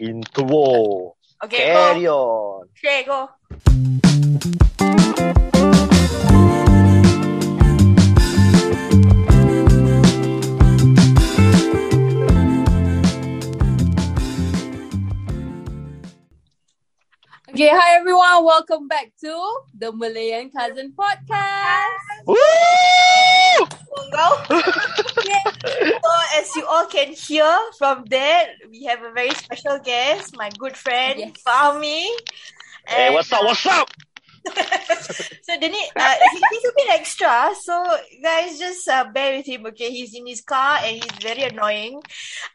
Intro. 0.00 1.16
Okay, 1.44 1.56
Carry 1.58 2.02
go. 2.04 2.16
on. 2.18 2.68
Okay, 2.76 3.04
go. 3.04 4.56
Okay, 17.60 17.68
hi 17.76 18.00
everyone. 18.00 18.42
Welcome 18.42 18.88
back 18.88 19.12
to 19.20 19.36
the 19.76 19.92
Malayan 19.92 20.48
Cousin 20.48 20.94
Podcast. 20.96 22.24
Woo! 22.24 22.40
Okay. 24.16 25.44
So 26.00 26.40
as 26.40 26.56
you 26.56 26.64
all 26.64 26.86
can 26.86 27.12
hear 27.12 27.44
from 27.76 28.06
that, 28.08 28.46
we 28.70 28.84
have 28.84 29.02
a 29.02 29.12
very 29.12 29.34
special 29.36 29.78
guest, 29.78 30.34
my 30.38 30.48
good 30.56 30.74
friend 30.74 31.18
Yes. 31.20 31.32
Fahmi. 31.46 32.08
Hey, 32.88 33.12
what's 33.12 33.30
up? 33.30 33.44
What's 33.44 33.66
up? 33.66 33.90
so 35.42 35.54
need, 35.56 35.90
uh, 35.98 36.14
he- 36.32 36.46
he's 36.50 36.64
a 36.64 36.72
bit 36.76 36.88
extra. 36.90 37.50
So 37.60 37.84
guys, 38.22 38.58
just 38.58 38.88
uh, 38.88 39.04
bear 39.12 39.36
with 39.36 39.46
him. 39.46 39.66
Okay, 39.66 39.90
he's 39.90 40.14
in 40.14 40.26
his 40.26 40.40
car 40.40 40.78
and 40.82 40.96
he's 40.96 41.12
very 41.20 41.42
annoying. 41.42 42.00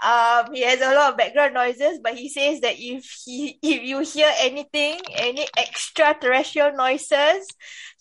Um, 0.03 0.53
he 0.53 0.61
has 0.63 0.81
a 0.81 0.93
lot 0.95 1.11
of 1.11 1.17
background 1.17 1.53
noises, 1.53 1.99
but 2.03 2.15
he 2.15 2.29
says 2.29 2.61
that 2.61 2.75
if 2.77 3.05
he 3.25 3.59
if 3.61 3.83
you 3.83 3.99
hear 3.99 4.31
anything, 4.39 4.99
any 5.15 5.47
extraterrestrial 5.57 6.73
noises, 6.73 7.47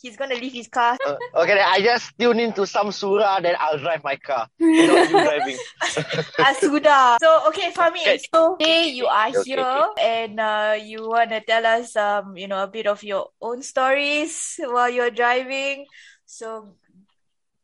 he's 0.04 0.16
gonna 0.20 0.36
leave 0.36 0.52
his 0.52 0.68
car. 0.68 0.96
Uh, 1.00 1.16
okay, 1.40 1.56
then 1.56 1.64
I 1.66 1.80
just 1.80 2.12
tune 2.18 2.38
into 2.38 2.66
some 2.66 2.92
surah, 2.92 3.40
then 3.40 3.56
I'll 3.58 3.78
drive 3.80 4.04
my 4.04 4.16
car. 4.16 4.48
Not 4.60 5.08
you 5.08 5.20
driving. 5.24 5.58
Ah, 6.38 6.52
sudah. 6.52 7.16
So 7.20 7.48
okay, 7.48 7.72
Fahmi, 7.72 8.04
Okay. 8.04 8.18
so 8.20 8.56
today 8.60 8.92
you 8.92 9.06
are 9.08 9.32
Okay, 9.32 9.48
here 9.48 9.88
and 9.96 10.36
uh, 10.36 10.76
you 10.76 11.08
wanna 11.08 11.40
tell 11.40 11.64
us 11.64 11.96
um, 11.96 12.36
you 12.36 12.48
know, 12.48 12.60
a 12.62 12.68
bit 12.68 12.86
of 12.86 13.00
your 13.02 13.32
own 13.40 13.62
stories 13.64 14.60
while 14.60 14.90
you're 14.92 15.10
driving. 15.14 15.88
So 16.28 16.76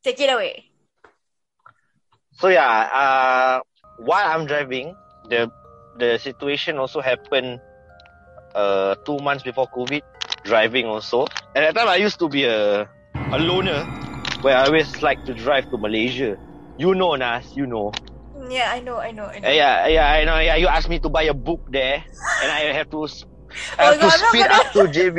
take 0.04 0.20
it 0.20 0.32
away. 0.32 0.72
So 2.40 2.48
yeah, 2.48 2.88
uh, 2.92 3.60
while 3.98 4.26
I'm 4.28 4.46
driving, 4.46 4.94
the 5.28 5.50
the 5.98 6.18
situation 6.18 6.78
also 6.78 7.00
happened 7.00 7.60
uh 8.54 8.94
two 9.06 9.18
months 9.20 9.42
before 9.44 9.68
COVID. 9.68 10.02
Driving 10.50 10.86
also. 10.90 11.30
At 11.54 11.62
that 11.62 11.74
time, 11.78 11.86
I 11.88 11.96
used 12.02 12.18
to 12.18 12.26
be 12.28 12.42
a 12.42 12.82
a 13.14 13.38
loner, 13.38 13.86
where 14.42 14.58
I 14.58 14.66
always 14.66 14.98
like 14.98 15.22
to 15.30 15.32
drive 15.34 15.70
to 15.70 15.78
Malaysia. 15.78 16.34
You 16.74 16.90
know, 16.98 17.14
Naz. 17.14 17.54
You 17.54 17.70
know. 17.70 17.94
Yeah, 18.50 18.72
I 18.74 18.80
know, 18.82 18.98
I 18.98 19.12
know, 19.14 19.30
I 19.30 19.38
know. 19.38 19.46
Yeah, 19.46 19.86
yeah, 19.86 20.10
I 20.10 20.24
know. 20.26 20.40
Yeah, 20.42 20.56
you 20.58 20.66
asked 20.66 20.88
me 20.90 20.98
to 21.04 21.08
buy 21.12 21.30
a 21.30 21.36
book 21.36 21.62
there, 21.70 22.02
and 22.42 22.48
I 22.50 22.74
have 22.74 22.90
to. 22.90 23.06
I 23.78 23.82
Oh, 23.82 23.94
have 23.94 24.00
to 24.02 24.06
no, 24.06 24.10
speed 24.10 24.46
gonna- 24.48 24.58
up 24.58 24.66
to 24.74 24.82
JB. 24.90 25.18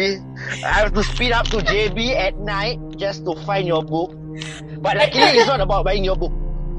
I 0.68 0.74
have 0.84 0.92
to 1.00 1.04
speed 1.04 1.32
up 1.32 1.48
to 1.56 1.64
JB 1.64 2.12
at 2.16 2.36
night 2.36 2.80
just 3.00 3.24
to 3.24 3.36
find 3.48 3.64
your 3.68 3.84
book. 3.88 4.12
But 4.84 5.00
luckily, 5.00 5.40
it's 5.40 5.48
not 5.48 5.60
about 5.64 5.86
buying 5.88 6.04
your 6.04 6.16
book. 6.20 6.34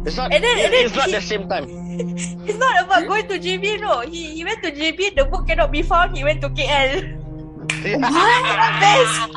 It's 0.04 0.16
not. 0.20 0.28
And 0.34 0.42
then- 0.44 0.58
it- 0.60 0.64
and 0.66 0.72
then 0.76 0.82
it's 0.92 0.96
not 0.98 1.08
he- 1.08 1.16
the 1.16 1.24
same 1.24 1.48
time. 1.48 1.64
It's 2.48 2.58
not 2.60 2.84
about 2.84 3.06
going 3.08 3.28
to 3.32 3.36
JB, 3.40 3.80
no. 3.80 4.00
He 4.04 4.36
he 4.36 4.42
went 4.44 4.60
to 4.66 4.72
JB, 4.76 5.14
the 5.16 5.24
book 5.24 5.46
cannot 5.48 5.70
be 5.72 5.80
found, 5.80 6.16
he 6.18 6.24
went 6.26 6.40
to 6.44 6.50
KL. 6.52 7.21
Best. 7.82 9.32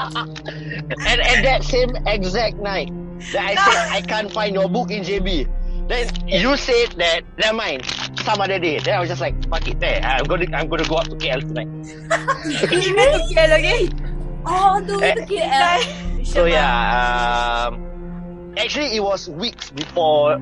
and 1.08 1.22
at 1.22 1.44
that 1.44 1.64
same 1.64 1.96
exact 2.06 2.58
night 2.58 2.92
that 3.34 3.44
I 3.44 3.56
said 3.56 3.92
I 3.92 4.02
can't 4.02 4.32
find 4.32 4.54
your 4.56 4.70
book 4.70 4.92
in 4.92 5.04
JB. 5.04 5.48
Then 5.88 6.10
you 6.28 6.58
said 6.58 6.92
that 6.98 7.22
never 7.38 7.56
mind, 7.56 7.86
some 8.24 8.42
other 8.42 8.58
day. 8.60 8.80
Then 8.80 8.96
I 8.96 9.00
was 9.00 9.10
just 9.10 9.22
like, 9.22 9.36
fuck 9.50 9.68
it, 9.68 9.80
there. 9.80 10.02
I'm 10.04 10.26
gonna 10.26 10.46
I'm 10.54 10.68
gonna 10.68 10.86
go 10.86 10.96
up 10.96 11.06
to 11.08 11.16
KL 11.16 11.42
tonight. 11.42 11.68
he 12.70 12.94
went 12.94 13.14
to 13.14 13.36
KL 13.36 13.58
again. 13.60 14.42
Oh, 14.48 14.80
to 14.86 15.06
Eh, 15.06 15.14
the 15.16 15.22
KL. 15.22 16.26
So 16.26 16.46
yeah, 16.46 17.68
um, 17.70 18.54
actually 18.58 18.96
it 18.96 19.04
was 19.04 19.30
weeks 19.30 19.70
before 19.70 20.40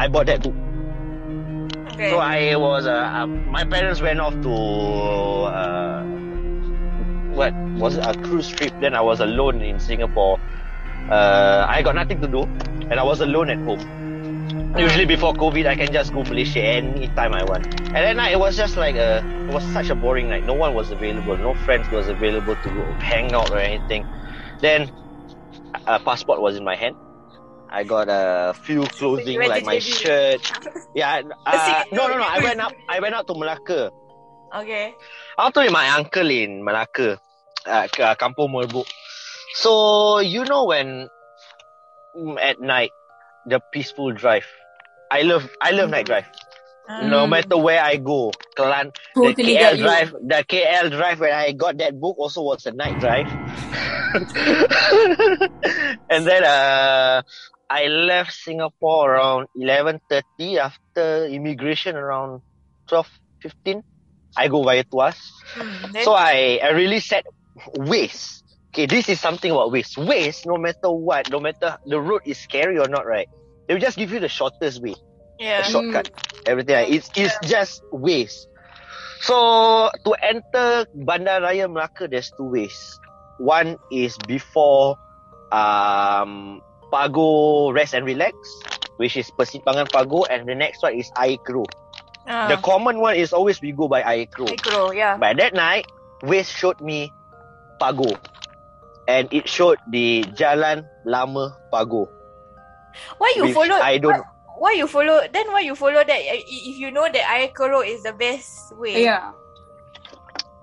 I 0.00 0.08
bought 0.08 0.26
that 0.26 0.42
book. 0.42 0.54
Okay. 1.92 2.10
So 2.10 2.18
I 2.18 2.56
was 2.56 2.86
uh, 2.86 2.90
uh, 2.92 3.26
my 3.26 3.64
parents 3.64 4.00
went 4.00 4.18
off 4.20 4.34
to 4.42 4.50
uh, 4.50 6.02
what 7.40 7.54
was 7.80 7.96
it, 7.96 8.04
a 8.04 8.12
cruise 8.20 8.48
trip. 8.48 8.72
Then 8.80 8.94
I 8.94 9.00
was 9.00 9.20
alone 9.20 9.62
in 9.62 9.80
Singapore. 9.80 10.38
Uh, 11.08 11.64
I 11.66 11.80
got 11.82 11.94
nothing 11.94 12.20
to 12.20 12.28
do, 12.28 12.42
and 12.90 13.00
I 13.00 13.02
was 13.02 13.20
alone 13.20 13.48
at 13.48 13.58
home. 13.64 13.80
Usually 14.76 15.06
before 15.06 15.32
COVID, 15.34 15.66
I 15.66 15.74
can 15.74 15.90
just 15.92 16.12
go 16.12 16.22
Malaysia 16.22 16.60
anytime 16.60 17.32
I 17.34 17.42
want. 17.44 17.66
And 17.66 18.02
that 18.06 18.14
night 18.14 18.32
it 18.32 18.38
was 18.38 18.56
just 18.56 18.76
like 18.76 18.94
a, 18.94 19.24
it 19.48 19.54
was 19.54 19.64
such 19.72 19.88
a 19.88 19.96
boring 19.96 20.28
night. 20.28 20.44
No 20.44 20.54
one 20.54 20.74
was 20.74 20.90
available. 20.92 21.36
No 21.36 21.54
friends 21.64 21.90
was 21.90 22.08
available 22.08 22.54
to 22.54 22.68
go 22.68 22.84
hang 23.00 23.32
out 23.32 23.50
or 23.50 23.58
anything. 23.58 24.06
Then 24.60 24.92
a 25.86 25.98
passport 25.98 26.40
was 26.40 26.56
in 26.56 26.64
my 26.64 26.76
hand. 26.76 26.94
I 27.70 27.84
got 27.84 28.08
a 28.10 28.52
few 28.52 28.82
clothing 28.82 29.40
like 29.40 29.64
my 29.64 29.78
shirt. 29.78 30.42
Yeah, 30.94 31.22
uh, 31.46 31.84
no, 31.90 32.06
no, 32.06 32.18
no. 32.18 32.26
I 32.26 32.40
went 32.42 32.60
up. 32.60 32.74
I 32.88 33.00
went 33.00 33.14
out 33.14 33.26
to 33.28 33.34
Malacca. 33.34 33.90
Okay. 34.54 34.94
I 35.38 35.50
to 35.50 35.60
with 35.60 35.72
my 35.72 35.88
uncle 35.90 36.28
in 36.28 36.64
Malacca, 36.64 37.20
uh, 37.66 37.88
K- 37.88 38.02
uh, 38.02 38.14
Kampung 38.14 38.50
Merbuk. 38.50 38.86
So 39.54 40.20
you 40.20 40.44
know 40.44 40.64
when 40.66 41.08
mm, 42.16 42.36
at 42.40 42.60
night 42.60 42.90
the 43.46 43.60
peaceful 43.72 44.12
drive. 44.12 44.46
I 45.10 45.22
love 45.22 45.48
I 45.60 45.70
love 45.72 45.90
night 45.90 46.06
drive. 46.06 46.26
No 47.02 47.24
Mm. 47.26 47.30
matter 47.30 47.56
where 47.56 47.82
I 47.82 47.96
go, 47.96 48.32
Kelan, 48.58 48.90
Totally 49.14 49.54
the 49.54 49.58
KL 49.58 49.78
drive, 49.78 50.10
the 50.26 50.42
KL 50.44 50.90
drive 50.90 51.20
when 51.20 51.32
I 51.32 51.52
got 51.52 51.78
that 51.78 51.94
book 51.98 52.18
also 52.18 52.42
was 52.42 52.66
a 52.66 52.72
night 52.72 52.98
drive. 52.98 53.26
and 56.10 56.26
then 56.26 56.44
uh, 56.44 57.22
I 57.68 57.86
left 57.86 58.32
Singapore 58.32 59.14
around 59.14 59.46
eleven 59.54 60.00
thirty 60.08 60.58
after 60.58 61.26
immigration 61.26 61.96
around 61.96 62.42
twelve 62.88 63.08
fifteen. 63.40 63.82
I 64.36 64.48
go 64.48 64.62
via 64.62 64.84
Tuas. 64.84 65.18
Then- 65.92 66.04
So 66.04 66.14
I, 66.14 66.60
I 66.62 66.70
really 66.70 67.00
said 67.00 67.22
Waze. 67.76 68.42
Okay, 68.72 68.86
this 68.86 69.08
is 69.08 69.20
something 69.20 69.50
about 69.50 69.72
Waze. 69.72 69.96
Waze, 69.96 70.46
no 70.46 70.56
matter 70.56 70.90
what, 70.90 71.30
no 71.30 71.40
matter 71.40 71.76
the 71.86 72.00
road 72.00 72.22
is 72.24 72.38
scary 72.38 72.78
or 72.78 72.88
not, 72.88 73.06
right? 73.06 73.28
They 73.66 73.74
will 73.74 73.80
just 73.80 73.96
give 73.96 74.12
you 74.12 74.20
the 74.20 74.28
shortest 74.28 74.82
way, 74.82 74.94
yeah. 75.38 75.60
a 75.60 75.64
shortcut. 75.64 76.10
Everything. 76.46 76.74
right? 76.74 76.88
It's 76.88 77.10
it's 77.16 77.34
just 77.46 77.82
Waze. 77.92 78.46
So 79.20 79.90
to 80.04 80.10
enter 80.22 80.86
Bandaraya 80.96 81.68
Melaka, 81.68 82.08
there's 82.10 82.30
two 82.36 82.44
ways. 82.50 82.76
One 83.38 83.76
is 83.90 84.16
before 84.26 84.96
um 85.52 86.60
Pagoh 86.92 87.72
Rest 87.74 87.94
and 87.94 88.04
Relax, 88.06 88.34
which 88.96 89.16
is 89.16 89.30
Persimpangan 89.38 89.88
Pagoh, 89.90 90.26
and 90.30 90.48
the 90.48 90.54
next 90.54 90.82
one 90.82 90.94
is 90.94 91.10
Air 91.18 91.36
Keruh. 91.46 91.66
Uh, 92.26 92.48
The 92.48 92.56
common 92.62 93.00
one 93.00 93.16
is 93.16 93.32
always 93.32 93.60
we 93.60 93.72
go 93.72 93.88
by 93.88 94.02
Air 94.02 94.26
Keruh. 94.26 94.50
micro, 94.50 94.90
yeah. 94.92 95.16
But 95.18 95.36
that 95.38 95.54
night, 95.54 95.86
Waze 96.22 96.50
showed 96.50 96.80
me 96.80 97.10
Pagoh. 97.80 98.18
And 99.08 99.32
it 99.32 99.48
showed 99.48 99.78
the 99.88 100.22
Jalan 100.36 100.86
Lama 101.04 101.56
Pagoh. 101.72 102.08
Why 103.18 103.32
you 103.36 103.52
follow? 103.52 103.74
I 103.80 103.98
don't 103.98 104.22
Why 104.58 104.72
you 104.76 104.86
follow? 104.86 105.24
Then 105.32 105.48
why 105.50 105.60
you 105.60 105.74
follow 105.74 106.04
that? 106.04 106.20
If 106.20 106.76
you 106.76 106.90
know 106.90 107.08
that 107.08 107.24
Air 107.32 107.48
Keruh 107.48 107.86
is 107.86 108.02
the 108.02 108.12
best 108.12 108.76
way. 108.76 109.04
Yeah. 109.04 109.32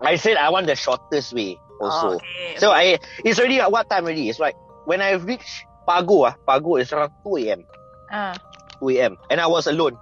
I 0.01 0.15
said 0.15 0.37
I 0.37 0.49
want 0.53 0.67
the 0.67 0.75
shortest 0.75 1.33
way 1.33 1.57
also. 1.81 2.11
Oh, 2.11 2.21
okay. 2.21 2.55
So 2.57 2.71
I 2.71 2.99
it's 3.25 3.39
already 3.39 3.59
at 3.59 3.71
what 3.71 3.89
time 3.89 4.05
already? 4.05 4.29
It's 4.29 4.39
like 4.39 4.53
when 4.85 5.01
I 5.01 5.17
reach 5.17 5.65
Pagoh, 5.87 6.29
ah, 6.29 6.35
Pagoh 6.47 6.79
is 6.79 6.93
around 6.93 7.11
2 7.23 7.37
a.m. 7.37 7.65
Ah. 8.11 8.37
2 8.79 8.89
a.m. 8.89 9.17
And 9.31 9.41
I 9.41 9.47
was 9.47 9.65
alone. 9.65 9.97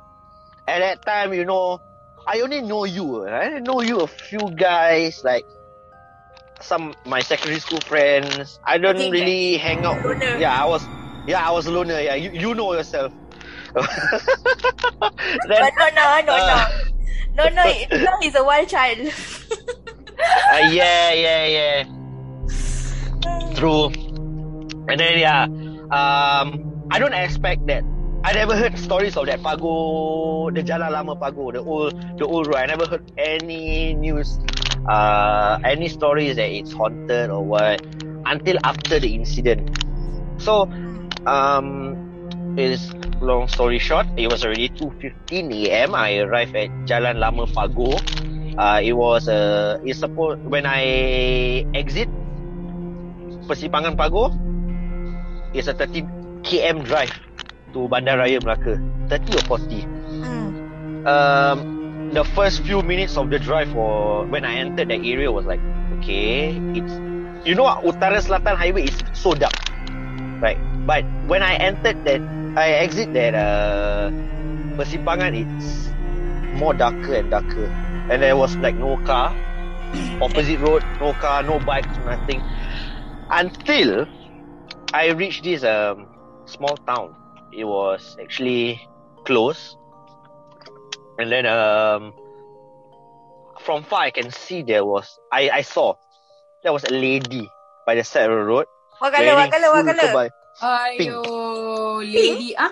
At 0.67 0.79
that 0.79 1.05
time, 1.05 1.33
you 1.33 1.45
know, 1.45 1.79
I 2.27 2.41
only 2.41 2.61
know 2.61 2.83
you. 2.83 3.27
I 3.27 3.59
know 3.59 3.81
you 3.81 4.01
a 4.01 4.07
few 4.07 4.51
guys, 4.57 5.23
like 5.23 5.45
some 6.61 6.93
my 7.05 7.19
secondary 7.21 7.59
school 7.59 7.79
friends. 7.81 8.59
I 8.65 8.77
don't 8.77 8.97
really 9.11 9.57
hang 9.57 9.85
out. 9.85 10.03
Loner. 10.03 10.37
Yeah, 10.37 10.53
I 10.55 10.65
was 10.65 10.87
yeah, 11.27 11.47
I 11.47 11.51
was 11.51 11.65
a 11.67 11.71
loner. 11.71 11.99
Yeah, 11.99 12.15
you, 12.15 12.31
you 12.31 12.53
know 12.55 12.73
yourself. 12.73 13.13
then 13.75 13.83
But 15.47 15.73
no, 15.77 15.89
no, 15.95 16.21
no, 16.21 16.25
no. 16.25 16.33
uh, 16.35 16.69
No, 17.35 17.49
no, 17.49 17.63
no, 17.91 18.11
he's 18.21 18.35
a 18.35 18.43
wild 18.43 18.69
child. 18.69 18.99
uh, 19.01 20.69
yeah, 20.71 21.11
yeah, 21.11 21.45
yeah. 21.45 21.83
True. 23.55 23.87
And 24.87 24.99
then 24.99 25.19
yeah, 25.19 25.43
um, 25.91 26.87
I 26.91 26.99
don't 26.99 27.13
expect 27.13 27.65
that. 27.67 27.83
I 28.23 28.33
never 28.33 28.55
heard 28.55 28.77
stories 28.79 29.17
of 29.17 29.27
that 29.27 29.41
Pagoh, 29.41 30.53
the 30.53 30.63
Jalan 30.63 30.91
Lama 30.91 31.15
Pagoh, 31.15 31.53
the 31.53 31.59
old, 31.59 31.93
the 32.17 32.25
old 32.25 32.47
road. 32.47 32.55
I 32.55 32.65
never 32.65 32.87
heard 32.87 33.03
any 33.17 33.93
news, 33.93 34.39
uh, 34.87 35.59
any 35.63 35.87
stories 35.87 36.35
that 36.35 36.49
it's 36.49 36.71
haunted 36.73 37.29
or 37.29 37.43
what 37.43 37.81
until 38.25 38.57
after 38.63 38.99
the 38.99 39.13
incident. 39.13 39.69
So, 40.37 40.69
um, 41.25 41.95
is 42.57 42.93
long 43.21 43.47
story 43.47 43.79
short, 43.79 44.07
it 44.17 44.31
was 44.31 44.43
already 44.45 44.69
2:15 44.69 45.51
a.m. 45.67 45.95
I 45.95 46.19
arrived 46.19 46.55
at 46.55 46.69
Jalan 46.85 47.19
Lama 47.19 47.47
Pago. 47.47 47.97
Uh, 48.57 48.79
it 48.81 48.93
was 48.93 49.27
uh, 49.27 49.77
it's 49.83 49.99
supposed 49.99 50.39
when 50.47 50.65
I 50.65 51.65
exit 51.75 52.07
Persimpangan 53.45 53.93
Pagoh, 53.93 54.33
it's 55.53 55.69
a 55.69 55.73
30 55.73 56.01
km 56.41 56.81
drive 56.83 57.13
to 57.73 57.85
Bandaraya 57.85 58.41
Melaka. 58.41 58.81
30 59.09 59.37
or 59.37 59.61
40. 59.61 59.81
Hmm. 59.85 60.49
Um, 61.05 61.74
the 62.11 62.23
first 62.23 62.61
few 62.65 62.81
minutes 62.81 63.17
of 63.17 63.29
the 63.29 63.39
drive 63.39 63.73
or 63.75 64.27
when 64.27 64.45
I 64.45 64.55
entered 64.55 64.89
that 64.89 65.01
area 65.03 65.31
was 65.31 65.45
like, 65.45 65.61
okay, 65.93 66.63
it's 66.73 67.01
you 67.43 67.55
know 67.55 67.63
what, 67.63 67.83
Utara 67.83 68.19
Selatan 68.21 68.55
Highway 68.55 68.85
is 68.85 69.03
so 69.13 69.33
dark, 69.33 69.53
right? 70.41 70.59
But 70.85 71.05
when 71.25 71.43
I 71.43 71.55
entered 71.55 72.03
that, 72.05 72.23
I 72.55 72.71
exit 72.71 73.13
that 73.13 73.35
uh, 73.35 74.11
Persimpangan, 74.77 75.35
it's 75.35 75.95
more 76.51 76.73
darker 76.73 77.13
and 77.15 77.29
darker, 77.31 77.73
and 78.09 78.21
there 78.21 78.37
was 78.37 78.57
like 78.59 78.77
no 78.77 78.97
car, 78.97 79.37
opposite 80.21 80.59
road, 80.59 80.83
no 80.99 81.13
car, 81.13 81.43
no 81.43 81.59
bike, 81.59 81.87
nothing, 82.03 82.43
until 83.29 84.07
I 84.93 85.09
reached 85.11 85.43
this 85.43 85.63
um 85.63 86.07
small 86.45 86.77
town. 86.77 87.15
It 87.51 87.65
was 87.65 88.17
actually 88.21 88.81
closed, 89.25 89.77
and 91.19 91.31
then 91.31 91.45
um 91.45 92.13
from 93.61 93.83
far 93.83 94.03
I 94.07 94.11
can 94.11 94.31
see 94.31 94.61
there 94.61 94.83
was 94.85 95.07
I 95.31 95.49
I 95.49 95.61
saw 95.61 95.95
there 96.63 96.73
was 96.73 96.83
a 96.85 96.93
lady 96.93 97.47
by 97.87 97.95
the 97.95 98.03
side 98.03 98.29
of 98.29 98.35
the 98.37 98.43
road 98.45 98.65
What 98.99 99.11
colour, 99.13 99.35
what 99.35 99.51
colour, 99.51 99.69
what 99.75 99.83
full 99.83 99.93
colour? 99.93 100.07
kebaya, 100.07 100.31
Ayo, 100.63 101.19
lady 101.99 102.55
ah. 102.55 102.71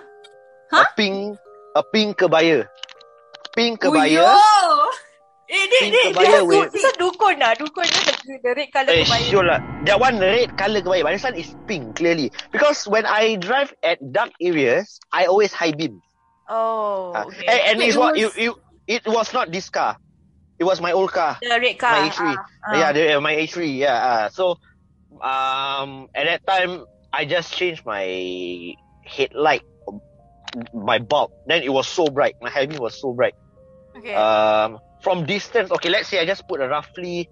a 0.71 0.83
pink 0.95 1.35
a 1.75 1.81
pink 1.83 2.15
kebaya, 2.17 2.63
pink 3.55 3.81
kebaya. 3.83 4.23
Uyo. 4.23 4.87
Eh, 5.51 5.67
ni, 5.67 5.77
Pink 5.83 5.91
ni, 5.91 6.01
kebaya 6.15 6.39
dia, 6.39 6.43
one 6.47 6.71
dukun 6.95 7.35
lah. 7.43 7.51
Dukun 7.59 7.83
ni 7.83 7.99
the, 8.07 8.13
the 8.39 8.51
red 8.55 8.69
colour 8.71 8.91
Eh, 8.95 9.03
kebaya. 9.03 9.25
sure 9.27 9.43
lah. 9.45 9.59
That 9.83 9.99
one 9.99 10.15
red 10.17 10.55
colour 10.55 10.79
kebaya, 10.79 11.03
but 11.03 11.11
this 11.19 11.27
one 11.27 11.35
is 11.35 11.51
pink 11.67 11.99
clearly. 11.99 12.31
Because 12.55 12.87
when 12.87 13.03
I 13.05 13.35
drive 13.35 13.75
at 13.83 13.99
dark 14.15 14.31
areas, 14.39 14.97
I 15.11 15.27
always 15.27 15.51
high 15.51 15.75
beam. 15.75 15.99
Oh, 16.49 17.13
Ah, 17.15 17.23
okay. 17.25 17.45
and 17.47 17.59
and 17.69 17.81
it 17.81 17.95
was- 17.95 18.17
it, 18.17 18.31
it, 18.37 18.53
it 18.87 19.03
was 19.07 19.33
not 19.33 19.51
this 19.51 19.69
car. 19.69 19.97
It 20.59 20.65
was 20.65 20.79
my 20.81 20.91
old 20.91 21.11
car. 21.11 21.37
the 21.41 21.49
red 21.59 21.79
car. 21.79 21.91
my 22.01 22.09
H3. 22.09 22.35
ah, 22.37 22.45
ah. 22.67 22.73
Yeah, 22.77 22.91
the, 22.93 23.21
my 23.21 23.35
H3. 23.35 23.77
Yeah. 23.77 23.95
Uh, 23.95 24.29
so, 24.29 24.57
um, 25.21 26.07
at 26.13 26.25
that 26.25 26.45
time, 26.47 26.85
I 27.11 27.25
just 27.25 27.53
changed 27.53 27.85
my 27.85 28.05
headlight, 29.03 29.63
my 30.73 30.99
bulb. 30.99 31.31
Then 31.47 31.63
it 31.63 31.71
was 31.71 31.87
so 31.87 32.07
bright. 32.07 32.35
My 32.41 32.65
beam 32.65 32.79
was 32.79 32.99
so 32.99 33.13
bright. 33.13 33.35
Okay. 33.97 34.13
Um, 34.13 34.79
from 35.01 35.25
distance, 35.25 35.71
okay, 35.71 35.89
let's 35.89 36.07
say 36.09 36.19
I 36.19 36.25
just 36.25 36.47
put 36.47 36.61
a 36.61 36.67
roughly 36.67 37.29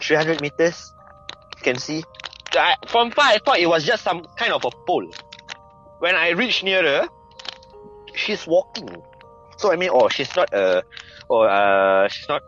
300 0.00 0.40
meters. 0.40 0.90
You 1.58 1.62
can 1.62 1.78
see. 1.78 2.02
I, 2.54 2.74
from 2.88 3.10
far, 3.12 3.26
I 3.26 3.38
thought 3.44 3.58
it 3.58 3.66
was 3.68 3.84
just 3.84 4.04
some 4.04 4.24
kind 4.36 4.52
of 4.52 4.64
a 4.64 4.70
pole. 4.86 5.06
When 6.00 6.14
I 6.16 6.30
reached 6.30 6.64
nearer, 6.64 7.06
she's 8.14 8.46
walking. 8.46 8.88
So 9.58 9.72
I 9.72 9.76
mean, 9.76 9.90
oh, 9.92 10.08
she's 10.08 10.34
not 10.34 10.52
a, 10.52 10.82
or 11.28 11.48
uh, 11.48 12.08
she's 12.08 12.28
not 12.28 12.42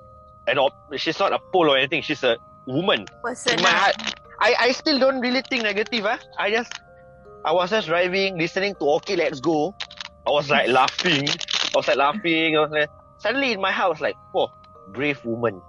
an 0.47 0.59
op- 0.59 0.73
she's 0.97 1.19
not 1.19 1.33
a 1.33 1.39
pole 1.53 1.71
or 1.71 1.77
anything. 1.77 2.03
She's 2.03 2.23
a 2.25 2.37
woman. 2.67 3.07
Person 3.23 3.55
In 3.55 3.63
my 3.63 3.71
heart, 3.71 3.95
I, 4.41 4.55
I 4.59 4.73
still 4.73 4.99
don't 4.99 5.21
really 5.21 5.43
think 5.49 5.63
negative. 5.63 6.05
Ah, 6.07 6.19
I 6.39 6.51
just, 6.51 6.73
I 7.45 7.53
was 7.53 7.71
just 7.71 7.89
driving, 7.89 8.39
listening 8.39 8.75
to 8.81 8.91
Okay, 8.97 9.17
Let's 9.17 9.41
Go. 9.41 9.75
I 10.27 10.31
was 10.31 10.51
like 10.51 10.69
laughing. 10.81 11.29
I 11.29 11.77
was 11.77 11.89
like 11.89 11.97
laughing. 11.97 12.57
I 12.57 12.61
was 12.61 12.71
like, 12.71 12.91
suddenly 13.19 13.53
in 13.53 13.61
my 13.61 13.73
was 13.87 14.01
like, 14.01 14.17
oh, 14.35 14.49
brave 14.93 15.25
woman. 15.25 15.61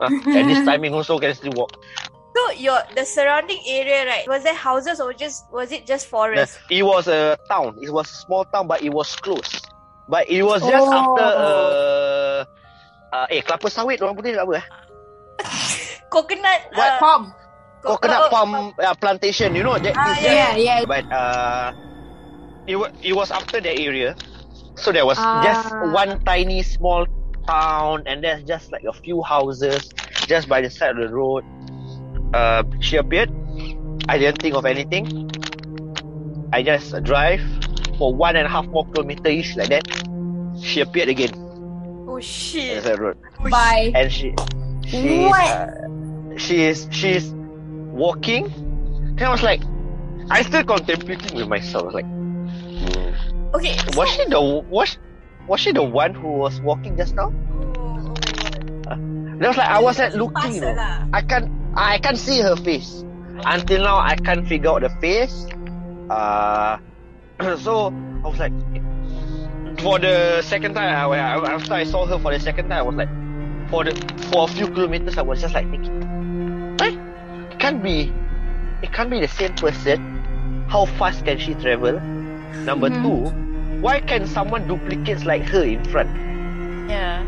Ah, 0.00 0.10
at 0.34 0.46
this 0.46 0.64
timing 0.64 0.94
also 0.94 1.18
can 1.18 1.34
still 1.34 1.52
walk. 1.52 1.72
So 2.38 2.54
your 2.54 2.78
the 2.94 3.02
surrounding 3.02 3.58
area, 3.66 4.06
right? 4.06 4.22
Was 4.30 4.46
there 4.46 4.54
houses 4.54 5.02
or 5.02 5.10
just 5.10 5.50
was 5.50 5.74
it 5.74 5.90
just 5.90 6.06
forest? 6.06 6.62
It 6.70 6.86
was 6.86 7.10
a 7.10 7.34
town. 7.50 7.74
It 7.82 7.90
was 7.90 8.06
a 8.06 8.14
small 8.14 8.46
town, 8.46 8.70
but 8.70 8.78
it 8.78 8.94
was 8.94 9.10
close. 9.18 9.58
But 10.06 10.30
it 10.30 10.46
was 10.46 10.62
just 10.62 10.86
Oh. 10.86 10.94
after 10.94 11.26
uh, 11.26 12.38
uh, 13.10 13.26
eh 13.34 13.42
kelapa 13.42 13.66
sawit 13.74 13.98
orang 13.98 14.14
putih 14.14 14.38
apa? 14.38 14.62
eh? 14.62 14.64
Coconut. 16.14 16.60
What? 16.78 16.92
Uh, 16.94 16.98
Palm. 17.02 17.22
Coconut 17.82 18.22
co- 18.22 18.30
palm 18.30 18.50
uh, 18.78 18.94
plantation. 19.02 19.54
You 19.58 19.66
know 19.66 19.74
that? 19.78 19.98
Ah, 19.98 20.14
yeah. 20.22 20.54
Yeah, 20.54 20.54
yeah. 20.54 20.78
But 20.86 21.10
uh, 21.10 21.74
it 22.70 22.78
was 22.78 22.90
it 23.02 23.18
was 23.18 23.34
after 23.34 23.58
that 23.58 23.76
area, 23.82 24.14
so 24.78 24.94
there 24.94 25.06
was 25.06 25.18
Ah. 25.18 25.42
just 25.42 25.66
one 25.90 26.22
tiny 26.22 26.62
small 26.62 27.02
town, 27.50 28.06
and 28.06 28.22
there's 28.22 28.46
just 28.46 28.70
like 28.70 28.86
a 28.86 28.94
few 28.94 29.26
houses 29.26 29.90
just 30.30 30.46
by 30.46 30.62
the 30.62 30.70
side 30.70 30.94
of 30.94 31.02
the 31.02 31.10
road. 31.10 31.42
Uh, 32.34 32.62
she 32.80 32.96
appeared. 32.96 33.30
I 34.08 34.18
didn't 34.18 34.40
think 34.40 34.54
of 34.54 34.64
anything. 34.64 35.30
I 36.52 36.62
just 36.62 36.92
drive 37.04 37.40
for 37.98 38.14
one 38.14 38.36
and 38.36 38.46
a 38.46 38.48
half 38.48 38.66
more 38.66 38.86
kilometer 38.92 39.28
ish 39.30 39.56
like 39.56 39.68
that. 39.68 39.86
She 40.62 40.80
appeared 40.80 41.08
again 41.08 41.30
Oh 42.08 42.16
at 42.16 42.22
the 42.22 42.26
shit. 42.26 42.82
side 42.82 42.92
of 42.92 42.96
the 42.98 43.02
road, 43.02 43.16
Bye. 43.50 43.92
and 43.94 44.10
she 44.12 44.34
she's 44.86 45.28
What? 45.30 45.50
uh, 45.50 46.36
she's 46.38 46.88
she's 46.90 47.30
walking. 47.92 48.46
And 49.18 49.20
I 49.22 49.30
was 49.30 49.42
like, 49.42 49.60
I 50.30 50.42
still 50.42 50.64
contemplating 50.64 51.36
with 51.36 51.48
myself. 51.48 51.92
Like, 51.92 52.06
hmm, 52.06 53.54
Okay. 53.54 53.76
So, 53.76 53.98
was 53.98 54.08
she 54.10 54.24
the 54.26 54.40
was 54.40 54.96
was 55.46 55.60
she 55.60 55.72
the 55.72 55.82
one 55.82 56.14
who 56.14 56.28
was 56.28 56.60
walking 56.60 56.96
just 56.96 57.14
now? 57.14 57.32
Oh, 57.76 58.14
And 58.92 59.44
I 59.44 59.48
was 59.48 59.56
like, 59.56 59.68
I 59.68 59.80
was 59.80 59.98
like 59.98 60.14
looking, 60.14 60.54
you 60.54 60.60
know. 60.60 61.08
I 61.12 61.20
can't 61.22 61.50
I 61.78 61.98
can't 61.98 62.18
see 62.18 62.40
her 62.40 62.56
face. 62.56 63.04
Until 63.44 63.82
now 63.84 63.98
I 63.98 64.16
can't 64.16 64.46
figure 64.46 64.70
out 64.70 64.82
the 64.82 64.90
face. 65.00 65.48
Uh 66.10 66.78
so 67.58 67.92
I 68.24 68.28
was 68.28 68.38
like 68.38 68.54
for 69.80 69.98
the 69.98 70.42
second 70.42 70.74
time 70.74 70.88
I, 71.12 71.18
I- 71.18 71.54
after 71.54 71.74
I 71.74 71.84
saw 71.84 72.06
her 72.06 72.18
for 72.18 72.32
the 72.32 72.40
second 72.40 72.68
time 72.68 72.78
I 72.78 72.82
was 72.82 72.96
like 72.96 73.10
for 73.68 73.84
the 73.84 73.92
for 74.30 74.44
a 74.44 74.48
few 74.48 74.68
kilometers 74.68 75.18
I 75.18 75.22
was 75.22 75.40
just 75.40 75.54
like 75.54 75.68
thinking 75.70 75.92
right? 76.80 76.98
It 77.50 77.58
can't 77.58 77.82
be 77.82 78.16
it 78.82 78.92
can't 78.92 79.10
be 79.10 79.20
the 79.20 79.28
same 79.28 79.54
person. 79.56 80.00
How 80.66 80.86
fast 80.86 81.24
can 81.24 81.38
she 81.38 81.54
travel? 81.54 82.00
Number 82.64 82.90
Mhm. 82.90 83.02
two, 83.02 83.34
why 83.80 84.00
can 84.00 84.26
someone 84.26 84.66
duplicates 84.66 85.24
like 85.24 85.44
her 85.46 85.64
in 85.64 85.84
front? 85.84 86.18
Yeah. 86.86 87.26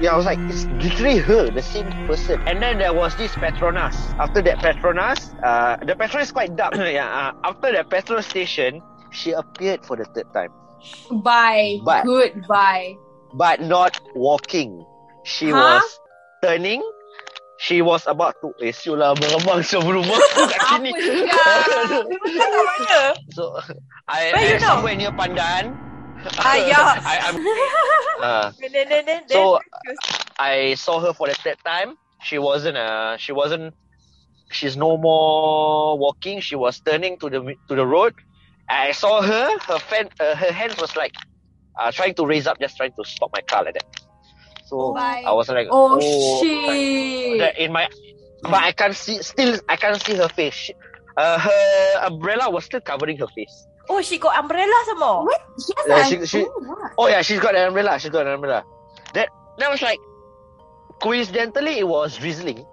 Yeah, 0.00 0.12
I 0.12 0.16
was 0.16 0.26
like, 0.26 0.40
it's 0.48 0.66
literally 0.70 1.18
her, 1.18 1.50
the 1.50 1.62
same 1.62 1.90
person. 2.06 2.38
And 2.46 2.60
then 2.62 2.78
there 2.78 2.92
was 2.92 3.14
this 3.14 3.36
Petronas. 3.36 3.94
After 4.18 4.42
that 4.42 4.58
Petronas, 4.58 5.18
uh, 5.42 5.76
the 5.86 5.94
Petronas 5.94 6.22
is 6.22 6.32
quite 6.32 6.56
dark. 6.56 6.74
yeah, 6.76 7.06
uh, 7.08 7.48
after 7.48 7.72
that 7.72 7.88
petrol 7.90 8.20
station, 8.22 8.82
she 9.12 9.30
appeared 9.32 9.84
for 9.86 9.96
the 9.96 10.04
third 10.14 10.26
time, 10.34 10.50
Bye. 11.22 11.78
But- 11.84 12.04
Goodbye. 12.04 12.94
but 13.34 13.60
not 13.62 13.98
walking. 14.14 14.84
She 15.24 15.50
Huh? 15.50 15.80
was 15.80 15.84
turning. 16.42 16.82
She 17.56 17.80
was 17.80 18.04
about 18.10 18.34
to 18.42 18.50
eh 18.60 18.74
siulah 18.74 19.14
abang-abang 19.14 19.62
sebelum 19.62 20.02
aku 20.10 20.42
kat 20.50 20.60
sini. 20.74 20.90
Apa 20.90 20.98
sia? 21.00 21.38
Kat 22.34 22.50
mana? 22.50 23.02
so 23.30 23.54
I, 24.10 24.34
Where 24.34 24.42
I 24.42 24.50
you 24.50 24.58
know? 24.58 24.66
somewhere 24.68 24.96
near 24.98 25.14
Pandan. 25.14 25.78
Ah, 26.38 26.56
yeah. 26.66 27.00
I, 27.04 27.22
uh, 28.22 28.52
So, 29.28 29.58
I 30.38 30.74
saw 30.74 31.00
her 31.00 31.12
for 31.12 31.28
the 31.28 31.34
third 31.34 31.58
time. 31.64 31.96
She 32.22 32.38
wasn't 32.38 32.76
uh 32.76 33.16
she 33.18 33.32
wasn't 33.32 33.74
she's 34.50 34.76
no 34.76 34.96
more 34.96 35.98
walking. 35.98 36.40
She 36.40 36.56
was 36.56 36.80
turning 36.80 37.18
to 37.18 37.28
the 37.28 37.54
to 37.68 37.74
the 37.74 37.86
road. 37.86 38.14
I 38.68 38.92
saw 38.92 39.20
her. 39.22 39.58
Her 39.58 39.78
fan, 39.78 40.08
uh, 40.20 40.34
her 40.34 40.52
hands 40.52 40.80
was 40.80 40.96
like 40.96 41.12
uh, 41.78 41.90
trying 41.92 42.14
to 42.14 42.26
raise 42.26 42.46
up, 42.46 42.58
just 42.60 42.76
trying 42.76 42.92
to 42.92 43.04
stop 43.04 43.30
my 43.34 43.42
car 43.42 43.64
like 43.64 43.74
that. 43.74 43.84
So 44.66 44.94
Bye. 44.94 45.22
I 45.26 45.32
was 45.32 45.48
like, 45.48 45.68
Oh, 45.70 45.96
like, 45.96 46.42
shit. 46.42 47.38
that 47.40 47.58
in 47.58 47.72
my, 47.72 47.88
but 48.42 48.54
I 48.54 48.72
can't 48.72 48.96
see. 48.96 49.22
Still, 49.22 49.58
I 49.68 49.76
can't 49.76 50.00
see 50.00 50.14
her 50.14 50.28
face. 50.28 50.70
Uh, 51.16 51.38
her 51.38 52.00
umbrella 52.06 52.50
was 52.50 52.64
still 52.64 52.80
covering 52.80 53.18
her 53.18 53.28
face. 53.28 53.66
Oh, 53.88 54.00
she 54.00 54.18
got 54.18 54.38
umbrella 54.38 54.74
some 54.86 54.98
more. 54.98 55.24
What? 55.24 55.40
She 55.60 55.72
has 55.76 55.86
Yeah, 55.88 56.04
she- 56.08 56.26
she- 56.26 56.48
oh. 56.98 57.06
Yeah, 57.08 57.22
she's 57.22 57.40
got 57.40 57.54
an 57.54 57.68
umbrella. 57.68 57.98
She's 57.98 58.10
got 58.10 58.26
an 58.26 58.34
umbrella. 58.34 58.64
That 59.12 59.28
that 59.58 59.70
was 59.70 59.82
like, 59.82 60.00
coincidentally, 61.02 61.78
it 61.78 61.86
was 61.88 62.16
drizzling. 62.16 62.64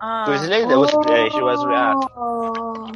Ah. 0.00 0.24
Coincidentally, 0.26 0.68
there 0.68 0.78
was 0.78 0.94
uh, 0.94 1.28
she 1.30 1.42
was. 1.42 1.60
Uh, 1.62 2.92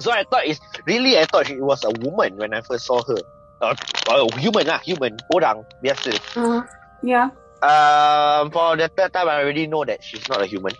so 0.00 0.12
I 0.12 0.24
thought 0.24 0.44
it's 0.46 0.60
really. 0.86 1.18
I 1.18 1.24
thought 1.24 1.46
she 1.46 1.56
was 1.56 1.84
a 1.84 1.90
woman 2.04 2.36
when 2.36 2.52
I 2.54 2.60
first 2.60 2.84
saw 2.86 3.02
her. 3.04 3.16
Uh, 3.60 3.74
uh, 4.08 4.28
human 4.36 4.66
lah, 4.66 4.78
human. 4.84 5.16
Orang 5.32 5.64
biasa. 5.82 6.12
Uh, 6.36 6.60
yeah. 7.02 7.30
Um, 7.64 8.50
for 8.52 8.76
the 8.76 8.88
third 8.92 9.12
time, 9.16 9.28
I 9.28 9.40
already 9.40 9.66
know 9.66 9.84
that 9.84 10.04
she's 10.04 10.28
not 10.28 10.42
a 10.42 10.46
human. 10.46 10.72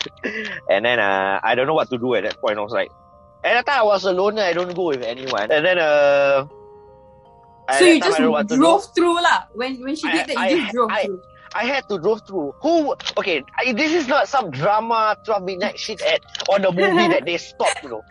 and 0.68 0.84
then 0.84 0.98
uh, 1.00 1.40
I 1.42 1.54
don't 1.54 1.66
know 1.66 1.74
what 1.74 1.88
to 1.90 1.98
do 1.98 2.14
at 2.14 2.24
that 2.24 2.36
point. 2.40 2.58
I 2.58 2.62
was 2.62 2.72
like, 2.76 2.90
at 3.44 3.54
that 3.54 3.66
time 3.66 3.80
I 3.80 3.82
was 3.84 4.04
alone. 4.04 4.38
I 4.38 4.52
don't 4.52 4.74
go 4.74 4.88
with 4.88 5.02
anyone. 5.02 5.50
And 5.50 5.64
then 5.64 5.78
uh, 5.78 6.46
So 7.78 7.84
that 7.84 7.94
you 7.94 8.00
just 8.00 8.14
I 8.14 8.18
don't 8.18 8.26
know 8.26 8.30
what 8.32 8.48
to 8.48 8.54
do. 8.54 8.60
drove 8.60 8.84
through 8.94 9.14
lah. 9.22 9.44
When 9.54 9.80
when 9.82 9.94
she 9.96 10.08
I- 10.08 10.12
did 10.12 10.26
that, 10.28 10.38
I- 10.38 10.48
you 10.48 10.60
just 10.62 10.72
drove 10.74 10.90
I- 10.90 11.04
through. 11.04 11.22
I 11.52 11.64
had 11.66 11.88
to 11.88 11.98
drove 11.98 12.22
through. 12.28 12.54
Who? 12.62 12.94
Okay, 13.18 13.42
I, 13.58 13.72
this 13.72 13.90
is 13.92 14.06
not 14.06 14.28
some 14.28 14.52
drama 14.54 15.16
12 15.26 15.42
midnight 15.42 15.76
shit 15.80 16.00
at 16.02 16.22
on 16.48 16.62
the 16.62 16.70
movie 16.70 17.08
that 17.10 17.24
they 17.26 17.38
stop, 17.38 17.74
you 17.82 17.88
know. 17.88 18.02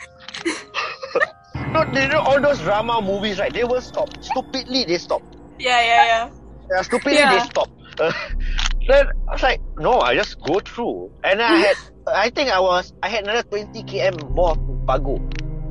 no, 1.71 1.83
you 1.95 2.07
know 2.09 2.19
all 2.19 2.41
those 2.41 2.59
drama 2.59 3.00
movies, 3.01 3.39
right? 3.39 3.53
They 3.53 3.63
will 3.63 3.79
stop. 3.79 4.09
Stupidly, 4.21 4.83
they 4.83 4.98
stop. 4.98 5.21
Yeah, 5.57 5.79
yeah, 5.79 6.05
yeah. 6.05 6.29
Yeah, 6.69 6.81
stupidly, 6.81 7.13
Yeah. 7.17 7.39
they 7.39 7.45
stop. 7.48 7.69
Uh, 7.98 8.12
then 8.89 9.07
I 9.29 9.31
was 9.31 9.41
like, 9.43 9.62
no, 9.77 10.00
I 10.01 10.15
just 10.15 10.41
go 10.41 10.59
through. 10.59 11.09
And 11.24 11.39
then 11.39 11.50
I 11.51 11.57
had, 11.71 11.77
I 12.07 12.29
think 12.31 12.50
I 12.50 12.59
was, 12.59 12.91
I 13.03 13.07
had 13.07 13.24
another 13.24 13.43
20 13.43 13.83
km 13.83 14.36
more 14.36 14.55
to 14.55 14.78
Pagu. 14.89 15.22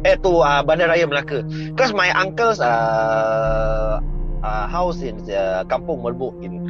Eh, 0.06 0.14
to 0.22 0.46
uh, 0.46 0.62
Bandaraya 0.62 1.02
Melaka. 1.10 1.42
Because 1.74 1.90
my 1.90 2.14
uncle's 2.14 2.62
uh, 2.62 3.98
uh, 4.46 4.64
house 4.70 5.02
in 5.02 5.18
uh, 5.26 5.66
Kampung 5.66 6.06
Merbuk 6.06 6.38
in 6.46 6.62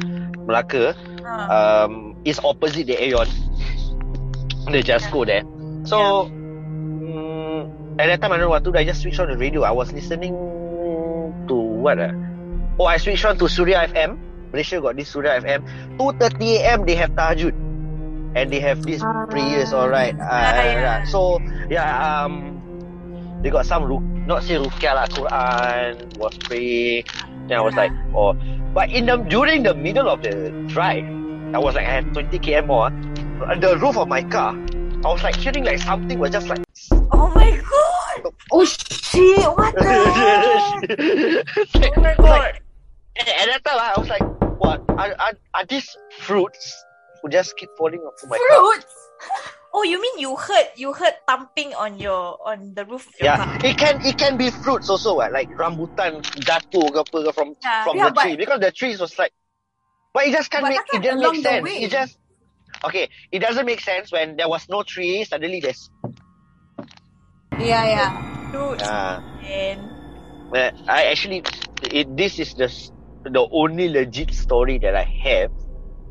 Melaka 0.49 0.97
Ah. 1.21 1.85
um, 1.85 2.17
is 2.25 2.41
opposite 2.41 2.89
the 2.89 2.97
Aeon. 2.97 3.29
The 4.65 4.81
Jasco 4.81 5.25
there. 5.29 5.45
So, 5.85 6.25
mm, 6.25 7.69
at 8.01 8.09
that 8.09 8.17
time, 8.21 8.33
I 8.33 8.37
don't 8.41 8.49
know 8.49 8.53
what 8.57 8.63
to 8.65 8.71
do. 8.73 8.77
I 8.77 8.83
just 8.83 9.01
switched 9.05 9.19
on 9.21 9.29
the 9.29 9.37
radio. 9.37 9.61
I 9.61 9.69
was 9.69 9.93
listening 9.93 10.33
to 11.45 11.53
what? 11.53 12.01
Uh? 12.01 12.17
Oh, 12.81 12.85
I 12.89 12.97
switched 12.97 13.25
on 13.25 13.37
to 13.37 13.45
Surya 13.45 13.85
FM. 13.93 14.17
Malaysia 14.49 14.81
got 14.81 14.97
this 14.97 15.09
Surya 15.13 15.37
FM. 15.37 15.61
2.30 16.01 16.65
a.m. 16.65 16.79
they 16.89 16.95
have 16.97 17.13
tahajud. 17.13 17.53
And 18.35 18.51
they 18.51 18.59
have 18.59 18.83
these 18.83 19.01
Ah. 19.03 19.25
prayers, 19.25 19.73
alright. 19.73 20.13
Uh, 20.19 20.23
Ah, 20.29 20.61
yeah. 20.61 21.03
So, 21.05 21.39
yeah, 21.69 21.89
um, 21.97 22.53
they 23.41 23.49
got 23.49 23.65
some, 23.65 23.89
not 24.27 24.43
say 24.43 24.55
rukyah 24.61 24.93
lah, 24.95 25.07
Quran, 25.09 26.17
was 26.17 26.37
pray. 26.45 27.01
Then 27.49 27.57
I 27.57 27.61
was 27.61 27.73
like, 27.73 27.91
oh. 28.13 28.37
But 28.73 28.91
in 28.93 29.07
the, 29.07 29.17
during 29.17 29.63
the 29.63 29.73
middle 29.73 30.07
of 30.07 30.21
the 30.21 30.51
drive, 30.69 31.05
I 31.53 31.57
was 31.57 31.73
like, 31.73 31.87
I 31.89 32.01
had 32.05 32.13
20 32.13 32.37
km 32.37 32.67
more. 32.67 32.91
ah. 33.41 33.55
The 33.57 33.77
roof 33.81 33.97
of 33.97 34.07
my 34.07 34.21
car, 34.21 34.53
I 35.03 35.07
was 35.09 35.23
like 35.23 35.35
hearing 35.37 35.63
like 35.65 35.79
something 35.79 36.19
was 36.19 36.29
just 36.31 36.47
like. 36.47 36.61
Oh 37.11 37.31
my 37.33 37.49
god! 37.57 38.33
Oh 38.51 38.63
shit! 38.65 39.41
What 39.57 39.73
the? 39.75 41.43
Like- 41.73 41.97
Oh 41.97 42.01
my 42.01 42.13
god! 42.15 42.27
like- 42.27 42.61
at 43.19 43.45
that 43.47 43.61
time, 43.65 43.79
I 43.79 43.99
was 43.99 44.07
like, 44.09 44.21
what? 44.59 44.83
Are, 44.89 45.11
are, 45.19 45.33
are 45.55 45.65
these 45.65 45.95
fruits 46.19 46.83
who 47.21 47.29
just 47.29 47.55
keep 47.57 47.69
falling 47.77 47.99
off 48.01 48.13
my 48.27 48.37
car? 48.37 48.57
Fruits. 48.57 48.93
Oh, 49.71 49.83
you 49.83 50.01
mean 50.01 50.17
you 50.17 50.35
heard 50.35 50.73
you 50.75 50.93
heard 50.93 51.13
thumping 51.27 51.75
on 51.75 51.99
your 51.99 52.41
on 52.41 52.73
the 52.73 52.85
roof 52.85 53.05
of 53.05 53.13
your 53.21 53.29
Yeah, 53.29 53.37
car? 53.37 53.53
it 53.61 53.77
can 53.77 53.99
it 54.01 54.17
can 54.17 54.33
be 54.37 54.49
fruits 54.49 54.89
also, 54.89 55.15
what? 55.15 55.31
like 55.31 55.53
rambutan 55.53 56.25
jatuh 56.41 56.89
ke 56.89 56.97
apa 56.97 57.17
ke 57.29 57.31
from 57.37 57.53
Yeah. 57.61 57.83
from 57.85 57.95
Yeah, 58.01 58.09
the 58.09 58.17
tree 58.17 58.35
because 58.35 58.59
the 58.65 58.71
trees 58.73 58.97
was 58.97 59.13
like, 59.21 59.29
but 60.09 60.25
it 60.25 60.33
just 60.33 60.49
can't 60.49 60.65
But 60.65 60.73
make 60.73 60.81
it 60.89 61.03
doesn't 61.05 61.21
make 61.21 61.35
sense. 61.45 61.69
way. 61.69 61.83
It 61.85 61.91
just 61.93 62.17
okay. 62.81 63.05
It 63.29 63.39
doesn't 63.45 63.65
make 63.69 63.81
sense 63.85 64.09
when 64.11 64.41
there 64.41 64.49
was 64.49 64.65
no 64.73 64.81
tree. 64.81 65.21
Suddenly 65.23 65.61
there's 65.61 65.85
Yeah, 67.61 67.85
yeah. 67.85 68.11
Dude, 68.51 68.81
uh, 68.81 69.21
man. 69.45 69.79
Uh, 70.49 70.71
I 70.87 71.05
actually, 71.13 71.43
it, 71.93 72.09
this 72.17 72.39
is 72.39 72.53
the 72.57 72.73
the 73.23 73.45
only 73.51 73.89
legit 73.89 74.33
story 74.33 74.79
that 74.79 74.95
I 74.95 75.05
have 75.23 75.51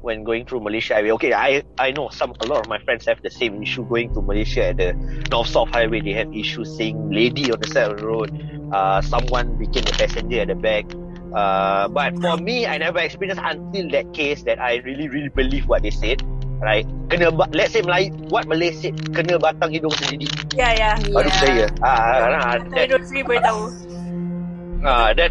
when 0.08 0.24
going 0.24 0.48
through 0.48 0.64
Malaysia 0.64 0.96
highway. 0.96 1.12
Okay, 1.20 1.36
I 1.36 1.60
I 1.76 1.92
know 1.92 2.08
some 2.08 2.32
a 2.40 2.46
lot 2.48 2.64
of 2.64 2.66
my 2.72 2.80
friends 2.80 3.04
have 3.04 3.20
the 3.20 3.28
same 3.28 3.60
issue 3.60 3.84
going 3.84 4.08
to 4.16 4.24
Malaysia 4.24 4.72
at 4.72 4.80
the 4.80 4.96
North 5.28 5.52
South 5.52 5.68
Highway. 5.68 6.00
They 6.00 6.16
have 6.16 6.32
issues 6.32 6.72
seeing 6.72 7.12
lady 7.12 7.52
on 7.52 7.60
the 7.60 7.68
side 7.68 7.92
of 7.92 8.00
the 8.00 8.08
road. 8.08 8.32
Uh, 8.72 9.04
someone 9.04 9.60
became 9.60 9.84
a 9.84 9.92
passenger 9.92 10.48
at 10.48 10.48
the 10.48 10.56
back. 10.56 10.88
Uh, 11.36 11.92
but 11.92 12.16
for 12.24 12.40
me, 12.40 12.64
I 12.64 12.80
never 12.80 13.04
experienced 13.04 13.44
until 13.44 13.92
that 13.92 14.16
case 14.16 14.48
that 14.48 14.56
I 14.56 14.80
really 14.88 15.12
really 15.12 15.28
believe 15.28 15.68
what 15.68 15.84
they 15.84 15.92
said. 15.92 16.24
Right? 16.58 16.88
Kena 17.12 17.30
let's 17.54 17.76
say 17.76 17.84
Melayu, 17.84 18.32
what 18.32 18.48
Malay 18.48 18.72
said, 18.72 18.96
kena 19.12 19.36
batang 19.38 19.76
hidung 19.76 19.92
sendiri. 19.94 20.26
Yeah, 20.56 20.72
yeah. 20.74 20.96
Baru 21.12 21.28
percaya. 21.30 21.68
Ah, 21.84 21.86
ah, 21.86 22.00
ah, 22.34 22.56
that, 22.74 22.90
Nurul 22.90 23.22
boleh 23.22 23.42
tahu. 23.44 23.62
uh, 24.84 25.12
that 25.14 25.30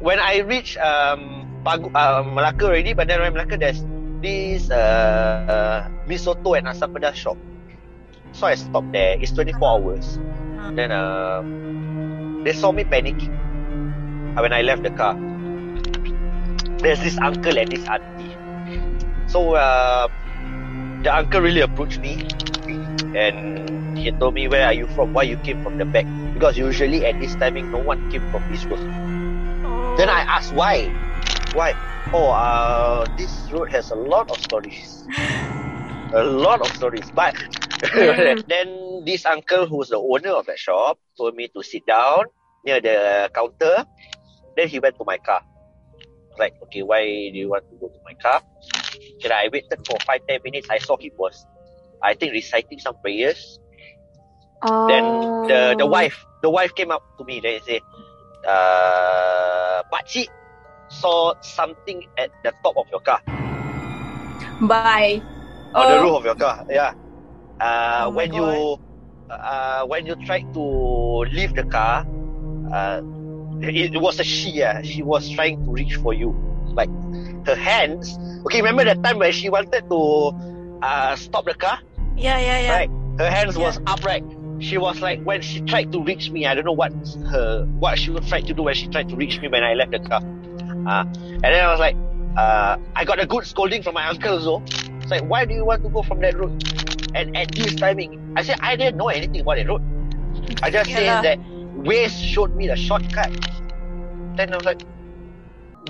when 0.00 0.18
I 0.18 0.42
reach 0.42 0.76
um, 0.78 1.37
Pagu, 1.68 1.92
uh, 1.92 2.24
Melaka 2.24 2.72
already, 2.72 2.96
but 2.96 3.08
then 3.08 3.20
when 3.20 3.36
Melaka 3.36 3.60
there's 3.60 3.84
this 4.24 4.70
uh, 4.72 5.44
uh, 5.44 5.78
mi 6.08 6.16
soto 6.16 6.56
and 6.56 6.64
asam 6.64 6.96
pedas 6.96 7.12
shop. 7.12 7.36
So 8.32 8.48
I 8.48 8.56
stopped 8.56 8.92
there. 8.92 9.20
It's 9.20 9.32
24 9.32 9.68
hours. 9.68 10.18
Then 10.72 10.88
uh, 10.88 11.44
they 12.44 12.56
saw 12.56 12.72
me 12.72 12.84
panicking 12.84 13.36
uh, 14.32 14.40
when 14.40 14.56
I 14.56 14.62
left 14.62 14.82
the 14.82 14.90
car. 14.96 15.12
There's 16.80 17.00
this 17.04 17.18
uncle 17.20 17.58
and 17.58 17.68
this 17.68 17.84
auntie. 17.84 18.32
So 19.28 19.52
uh, 19.52 20.08
the 21.04 21.12
uncle 21.12 21.40
really 21.40 21.60
approached 21.60 22.00
me 22.00 22.24
and 23.12 23.98
he 23.98 24.10
told 24.12 24.32
me 24.34 24.48
where 24.48 24.64
are 24.64 24.72
you 24.72 24.86
from? 24.96 25.12
Why 25.12 25.24
you 25.24 25.36
came 25.44 25.62
from 25.62 25.76
the 25.76 25.84
back? 25.84 26.06
Because 26.32 26.56
usually 26.56 27.04
at 27.04 27.20
this 27.20 27.34
timing 27.36 27.70
no 27.70 27.78
one 27.78 28.10
came 28.10 28.24
from 28.30 28.40
this 28.48 28.64
road. 28.64 28.80
Then 29.98 30.08
I 30.08 30.24
asked 30.24 30.54
why. 30.54 31.07
Why? 31.52 31.74
Oh, 32.12 32.30
uh, 32.30 33.06
this 33.16 33.48
road 33.52 33.70
has 33.72 33.90
a 33.90 33.94
lot 33.96 34.30
of 34.30 34.38
stories. 34.38 35.08
a 36.14 36.22
lot 36.22 36.60
of 36.60 36.68
stories. 36.68 37.10
But 37.14 37.34
Mm. 37.94 38.42
then 38.46 39.02
this 39.04 39.24
uncle 39.26 39.66
who's 39.66 39.88
the 39.88 39.98
owner 39.98 40.30
of 40.30 40.46
that 40.46 40.58
shop 40.58 40.98
told 41.16 41.34
me 41.34 41.48
to 41.54 41.62
sit 41.62 41.86
down 41.86 42.24
near 42.64 42.80
the 42.80 43.30
counter. 43.34 43.84
Then 44.56 44.68
he 44.68 44.80
went 44.80 44.96
to 44.98 45.04
my 45.06 45.18
car. 45.18 45.42
Like, 46.38 46.54
okay, 46.64 46.82
why 46.82 47.02
do 47.04 47.38
you 47.38 47.48
want 47.50 47.64
to 47.70 47.76
go 47.80 47.88
to 47.88 48.00
my 48.04 48.14
car? 48.22 48.40
Then 49.22 49.32
I 49.32 49.48
waited 49.52 49.80
for 49.86 49.96
five, 50.06 50.20
ten 50.28 50.40
minutes. 50.44 50.68
I 50.70 50.78
saw 50.78 50.96
he 50.98 51.12
was, 51.16 51.46
I 52.02 52.14
think, 52.14 52.32
reciting 52.32 52.78
some 52.78 52.96
prayers. 53.02 53.58
Then 54.86 55.04
the 55.46 55.74
the 55.78 55.86
Oh. 55.86 55.88
wife 55.88 56.26
the 56.42 56.50
wife 56.50 56.74
came 56.74 56.90
up 56.90 57.02
to 57.18 57.24
me. 57.24 57.40
Then 57.40 57.54
he 57.54 57.60
said, 57.60 57.82
uh, 58.46 59.82
Pakcik 59.92 60.28
saw 60.88 61.34
something 61.40 62.02
at 62.18 62.30
the 62.44 62.52
top 62.62 62.74
of 62.76 62.86
your 62.90 63.00
car, 63.00 63.20
Bye. 64.60 65.22
on 65.74 65.88
the 65.88 65.98
Oh. 65.98 66.00
roof 66.00 66.16
of 66.16 66.24
your 66.24 66.34
car. 66.36 66.64
Yeah. 66.68 66.92
Uh, 67.60 68.06
Oh 68.06 68.10
when 68.10 68.32
you 68.32 68.78
uh, 69.30 69.84
when 69.86 70.06
you 70.06 70.14
tried 70.16 70.44
to 70.54 70.60
leave 71.30 71.54
the 71.54 71.64
car, 71.64 72.06
uh, 72.72 73.00
it, 73.60 73.94
it 73.94 74.00
was 74.00 74.18
a 74.20 74.24
she. 74.24 74.50
Yeah, 74.50 74.82
she 74.82 75.02
was 75.02 75.28
trying 75.30 75.58
to 75.64 75.70
reach 75.72 75.96
for 76.02 76.14
you. 76.14 76.36
Like 76.74 76.90
her 77.46 77.56
hands. 77.56 78.18
Okay, 78.46 78.60
remember 78.60 78.84
that 78.84 79.02
time 79.02 79.18
when 79.18 79.32
she 79.32 79.48
wanted 79.50 79.84
to 79.90 80.32
uh, 80.82 81.16
stop 81.16 81.44
the 81.46 81.54
car? 81.54 81.78
Yeah, 82.16 82.38
yeah, 82.38 82.60
yeah. 82.60 82.78
Right. 82.78 82.90
Her 83.18 83.30
hands 83.30 83.56
was 83.58 83.78
upright. 83.86 84.24
She 84.58 84.78
was 84.78 85.00
like 85.00 85.20
when 85.22 85.40
she 85.42 85.60
tried 85.62 85.92
to 85.92 86.02
reach 86.02 86.30
me. 86.30 86.46
I 86.46 86.54
don't 86.54 86.64
know 86.64 86.72
what 86.72 86.92
her 87.30 87.64
what 87.78 87.98
she 87.98 88.12
tried 88.28 88.46
to 88.46 88.54
do 88.54 88.62
when 88.64 88.74
she 88.74 88.88
tried 88.88 89.08
to 89.08 89.16
reach 89.16 89.40
me 89.40 89.48
when 89.48 89.62
I 89.64 89.74
left 89.74 89.92
the 89.92 90.00
car. 90.00 90.20
Uh, 90.86 91.04
and 91.42 91.54
then 91.54 91.64
I 91.64 91.70
was 91.70 91.80
like, 91.80 91.96
uh, 92.36 92.76
I 92.96 93.04
got 93.04 93.20
a 93.20 93.26
good 93.26 93.46
scolding 93.46 93.82
from 93.82 93.94
my 93.94 94.06
uncle 94.08 94.40
so 94.40 94.62
It's 95.02 95.10
like, 95.10 95.22
why 95.24 95.44
do 95.44 95.54
you 95.54 95.64
want 95.64 95.82
to 95.82 95.90
go 95.90 96.02
from 96.02 96.20
that 96.20 96.36
road? 96.38 96.52
And 97.14 97.28
at 97.34 97.48
this 97.54 97.76
timing, 97.76 98.10
I 98.36 98.42
said 98.42 98.56
I 98.62 98.76
didn't 98.76 98.96
know 98.96 99.08
anything 99.08 99.40
about 99.42 99.56
that 99.56 99.68
road. 99.68 99.80
I 100.62 100.70
just 100.70 100.94
Yeah. 100.94 100.96
said 100.96 101.22
that 101.22 101.38
Waze 101.76 102.14
showed 102.18 102.54
me 102.54 102.66
the 102.68 102.76
shortcut. 102.76 103.30
Then 104.36 104.52
I 104.52 104.56
was 104.56 104.64
like, 104.64 104.78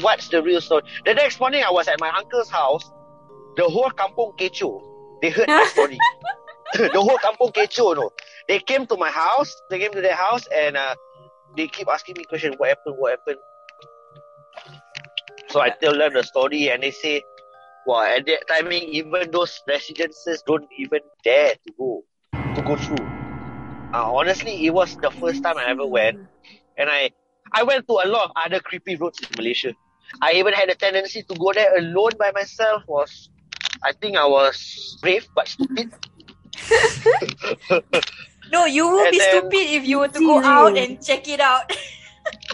what's 0.01 0.29
the 0.29 0.43
real 0.43 0.61
story? 0.61 0.83
The 1.05 1.15
next 1.15 1.41
morning, 1.41 1.63
I 1.67 1.71
was 1.71 1.89
at 1.89 1.99
my 2.01 2.11
uncle's 2.17 2.51
house. 2.51 2.91
The 3.57 3.65
whole 3.65 3.91
kampung 3.91 4.33
kecoh, 4.39 4.81
they 5.23 5.31
heard 5.31 5.51
my 5.55 5.65
story. 5.65 6.05
the 6.75 7.01
whole 7.01 7.19
kampung 7.19 7.53
kecoh, 7.53 7.97
no. 7.97 8.11
They 8.49 8.59
came 8.61 8.87
to 8.87 8.97
my 8.97 9.11
house. 9.11 9.55
They 9.71 9.79
came 9.79 9.93
to 9.93 10.01
their 10.01 10.15
house 10.17 10.47
and 10.55 10.77
uh, 10.77 10.95
they 11.57 11.69
keep 11.69 11.89
asking 11.89 12.17
me 12.19 12.25
questions. 12.25 12.55
What 12.59 12.69
happened? 12.69 12.97
What 12.99 13.11
happened? 13.13 13.39
So 15.51 15.61
I 15.61 15.71
tell 15.71 15.97
them 15.97 16.13
the 16.15 16.23
story 16.23 16.69
and 16.71 16.83
they 16.83 16.91
say, 16.91 17.23
well, 17.87 18.03
at 18.03 18.27
that 18.27 18.45
timing, 18.49 18.83
even 18.83 19.31
those 19.31 19.61
residences 19.67 20.43
don't 20.47 20.69
even 20.79 21.01
dare 21.25 21.55
to 21.67 21.73
go, 21.79 22.05
to 22.55 22.63
go 22.63 22.77
through. 22.77 23.07
Uh, 23.95 24.13
honestly, 24.13 24.67
it 24.67 24.71
was 24.75 24.95
the 24.97 25.11
first 25.11 25.43
time 25.43 25.57
I 25.57 25.65
ever 25.71 25.87
went. 25.87 26.19
And 26.77 26.91
I, 26.91 27.11
I 27.53 27.63
went 27.63 27.89
to 27.89 27.95
a 28.05 28.07
lot 28.09 28.27
of 28.27 28.31
other 28.37 28.61
creepy 28.61 28.97
roads 28.97 29.19
in 29.21 29.29
Malaysia. 29.39 29.73
I 30.21 30.33
even 30.33 30.53
had 30.53 30.69
a 30.69 30.75
tendency 30.75 31.23
to 31.23 31.35
go 31.35 31.53
there 31.55 31.77
alone 31.79 32.13
by 32.19 32.31
myself 32.33 32.83
was, 32.87 33.31
I 33.83 33.93
think 33.93 34.17
I 34.17 34.27
was 34.27 34.99
brave 35.01 35.27
but 35.35 35.49
stupid. 35.49 35.93
No, 38.51 38.65
you 38.65 38.89
will 38.89 39.03
And 39.05 39.11
be 39.13 39.19
then- 39.19 39.29
stupid 39.41 39.69
if 39.77 39.87
you 39.87 39.99
were 39.99 40.09
to 40.09 40.19
go 40.21 40.43
out 40.43 40.77
and 40.77 41.03
check 41.05 41.27
it 41.29 41.41
out. 41.41 41.71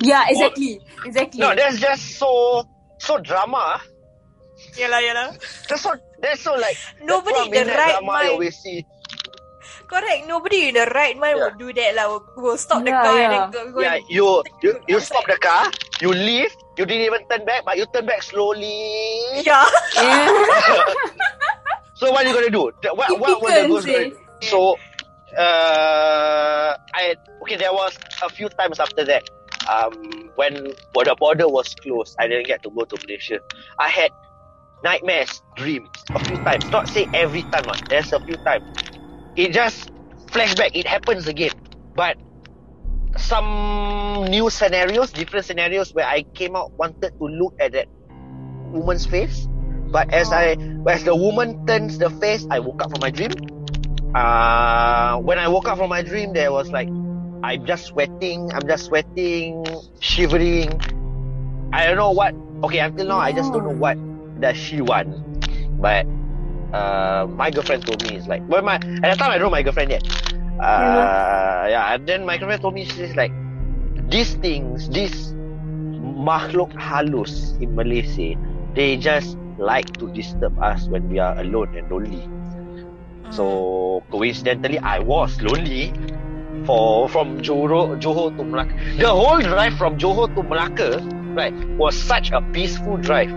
Yeah, 0.02 0.24
exactly. 0.28 0.80
Exactly. 1.04 1.40
No, 1.40 1.52
that's 1.54 1.80
just 1.80 2.16
so, 2.18 2.64
so 3.06 3.18
drama. 3.18 3.80
yalah, 4.78 5.00
yalah. 5.02 5.28
That's 5.68 5.82
so, 5.82 5.92
that's 6.20 6.40
so 6.40 6.54
like, 6.54 6.76
Nobody 7.02 7.46
in 7.52 7.66
the 7.66 7.72
right 7.74 8.00
you 8.00 8.06
mind. 8.06 8.30
always 8.30 8.56
see. 8.58 8.84
Correct. 9.86 10.26
Nobody 10.26 10.68
in 10.68 10.74
the 10.74 10.86
right 10.94 11.16
mind 11.16 11.36
Yeah. 11.38 11.44
would 11.52 11.58
do 11.58 11.72
that. 11.76 11.94
Lah, 11.94 12.08
will, 12.08 12.24
will 12.36 12.58
stop 12.58 12.82
the 12.84 12.90
Yeah, 12.90 13.02
car 13.04 13.14
yeah. 13.16 13.24
and 13.24 13.32
then 13.32 13.44
go, 13.52 13.72
go 13.72 13.80
Yeah, 13.80 13.94
and 14.00 14.04
you, 14.08 14.42
you, 14.62 14.72
you 14.88 14.98
stop 15.00 15.26
the 15.26 15.36
car, 15.36 15.70
you 16.00 16.10
leave, 16.10 16.50
You 16.76 16.82
didn't 16.86 17.06
even 17.06 17.22
turn 17.30 17.44
back, 17.46 17.62
but 17.64 17.76
you 17.78 17.86
turn 17.94 18.06
back 18.06 18.22
slowly. 18.22 18.74
Yeah. 19.46 19.62
So 21.94 22.10
what 22.10 22.26
are 22.26 22.28
you 22.28 22.34
gonna 22.34 22.50
do? 22.50 22.72
The- 22.82 22.94
What 22.94 23.06
what 23.20 23.38
was 23.40 23.54
the 23.54 23.68
ghost 23.70 23.86
gonna 23.86 24.10
seh. 24.10 24.10
do? 24.10 24.16
So 24.50 24.58
uh 25.38 26.74
I 26.94 27.14
okay 27.42 27.56
there 27.56 27.72
was 27.72 27.94
a 28.22 28.28
few 28.28 28.48
times 28.58 28.80
after 28.80 29.04
that. 29.06 29.22
Um 29.68 30.30
when 30.34 30.72
when 30.92 31.06
the 31.06 31.16
border 31.18 31.48
was 31.48 31.74
closed, 31.74 32.16
I 32.18 32.28
didn't 32.28 32.46
get 32.46 32.62
to 32.64 32.70
go 32.70 32.84
to 32.84 32.96
Malaysia. 33.06 33.40
I 33.78 33.88
had 33.88 34.10
nightmares, 34.82 35.42
dreams 35.56 35.88
a 36.14 36.20
few 36.20 36.36
times. 36.38 36.70
Not 36.70 36.88
say 36.88 37.08
every 37.14 37.42
time, 37.42 37.64
ah. 37.68 37.78
there's 37.88 38.12
a 38.12 38.20
few 38.20 38.36
times. 38.44 38.64
It 39.36 39.52
just 39.52 39.90
flashback, 40.26 40.70
it 40.74 40.86
happens 40.86 41.26
again. 41.26 41.52
But 41.94 42.16
some 43.16 44.26
new 44.28 44.50
scenarios, 44.50 45.12
different 45.12 45.46
scenarios 45.46 45.94
where 45.94 46.06
I 46.06 46.24
came 46.34 46.56
out 46.56 46.72
wanted 46.78 47.12
to 47.18 47.24
look 47.24 47.54
at 47.60 47.72
that 47.72 47.88
woman's 48.72 49.06
face. 49.06 49.48
But 49.90 50.12
as 50.12 50.32
I 50.32 50.56
as 50.88 51.04
the 51.04 51.14
woman 51.14 51.56
turns 51.66 51.98
the 51.98 52.10
face, 52.10 52.46
I 52.50 52.58
woke 52.60 52.82
up 52.82 52.90
from 52.90 53.00
my 53.00 53.10
dream. 53.10 53.30
Uh 54.14 55.18
when 55.18 55.38
I 55.38 55.48
woke 55.48 55.68
up 55.68 55.78
from 55.78 55.90
my 55.90 56.02
dream 56.02 56.32
there 56.32 56.52
was 56.52 56.70
like 56.72 56.88
I'm 57.44 57.64
just 57.66 57.86
sweating, 57.86 58.50
I'm 58.54 58.66
just 58.68 58.86
sweating, 58.86 59.64
shivering. 60.00 60.80
I 61.72 61.86
don't 61.86 61.96
know 61.96 62.12
what 62.12 62.34
okay, 62.64 62.78
until 62.80 63.06
now 63.08 63.18
I 63.18 63.32
just 63.32 63.52
don't 63.52 63.64
know 63.64 63.76
what 63.76 63.98
does 64.40 64.56
she 64.56 64.80
want. 64.80 65.08
But 65.78 66.06
uh 66.72 67.26
my 67.30 67.50
girlfriend 67.50 67.86
told 67.86 68.00
me 68.02 68.16
it's 68.16 68.26
like 68.28 68.42
well 68.48 68.62
my 68.62 68.76
at 68.76 69.02
that 69.02 69.18
time 69.18 69.30
I 69.30 69.38
don't 69.38 69.46
know 69.46 69.50
my 69.50 69.62
girlfriend 69.62 69.90
yet. 69.90 70.02
Uh 70.58 71.66
yeah, 71.68 71.94
and 71.94 72.06
then 72.06 72.24
my 72.24 72.38
girlfriend 72.38 72.62
told 72.62 72.74
me 72.74 72.84
she's 72.84 73.16
like 73.16 73.34
these 74.10 74.34
things, 74.36 74.88
these 74.90 75.34
makhluk 76.00 76.70
halus 76.78 77.54
in 77.60 77.74
Malaysia, 77.74 78.34
they 78.74 78.96
just 78.96 79.38
like 79.58 79.88
to 79.98 80.08
disturb 80.10 80.52
us 80.60 80.88
when 80.88 81.08
we 81.08 81.18
are 81.18 81.34
alone 81.38 81.74
and 81.74 81.88
lonely. 81.90 82.28
So 83.30 84.04
coincidentally, 84.10 84.78
I 84.80 85.00
was 85.00 85.40
lonely 85.42 85.94
for 86.66 87.08
from 87.08 87.40
Johor, 87.40 88.00
Johor 88.00 88.36
to 88.36 88.42
Melaka. 88.42 88.98
The 88.98 89.08
whole 89.08 89.40
drive 89.40 89.76
from 89.76 89.98
Johor 89.98 90.34
to 90.34 90.42
Melaka, 90.42 91.36
right, 91.36 91.54
was 91.76 91.96
such 91.96 92.30
a 92.30 92.40
peaceful 92.52 92.96
drive. 92.96 93.30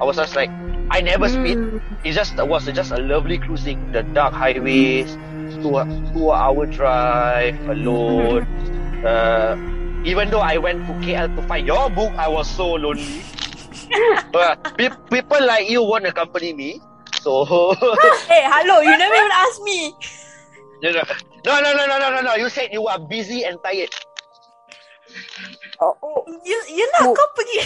I 0.00 0.04
was 0.04 0.16
just 0.16 0.34
like, 0.34 0.50
I 0.90 1.00
never 1.00 1.28
speed. 1.28 1.58
It 2.04 2.12
just 2.12 2.36
was 2.36 2.66
just 2.66 2.92
a 2.92 2.98
lovely 2.98 3.38
cruising. 3.38 3.92
The 3.92 4.02
dark 4.02 4.34
highways, 4.34 5.14
two 5.62 5.78
two 6.12 6.30
hour 6.30 6.66
drive 6.66 7.58
alone. 7.68 8.44
Uh, 9.04 9.56
even 10.04 10.30
though 10.30 10.40
I 10.40 10.58
went 10.58 10.86
to 10.86 10.92
KL 11.06 11.34
to 11.36 11.42
find 11.46 11.66
your 11.66 11.88
book, 11.90 12.12
I 12.14 12.28
was 12.28 12.50
so 12.50 12.74
lonely. 12.74 13.22
but 14.32 14.76
pe- 14.76 14.90
people 15.10 15.46
like 15.46 15.68
you 15.68 15.82
won't 15.82 16.06
accompany 16.06 16.52
me. 16.52 16.80
So 17.20 17.44
Hey, 18.26 18.42
hello, 18.44 18.80
you 18.80 18.96
never 18.98 19.14
even 19.14 19.30
asked 19.32 19.62
me. 19.62 19.94
no, 21.44 21.60
no, 21.60 21.72
no, 21.74 21.86
no, 21.86 21.98
no, 21.98 22.10
no, 22.10 22.20
no. 22.22 22.34
You 22.34 22.48
said 22.48 22.70
you 22.72 22.86
are 22.86 22.98
busy 22.98 23.44
and 23.44 23.58
tired. 23.64 23.90
Oh, 25.80 25.96
oh. 26.02 26.22
You, 26.44 26.58
you 26.70 26.86
lah, 26.94 27.06
Oh. 27.08 27.14
kau 27.14 27.28
pergi. 27.34 27.58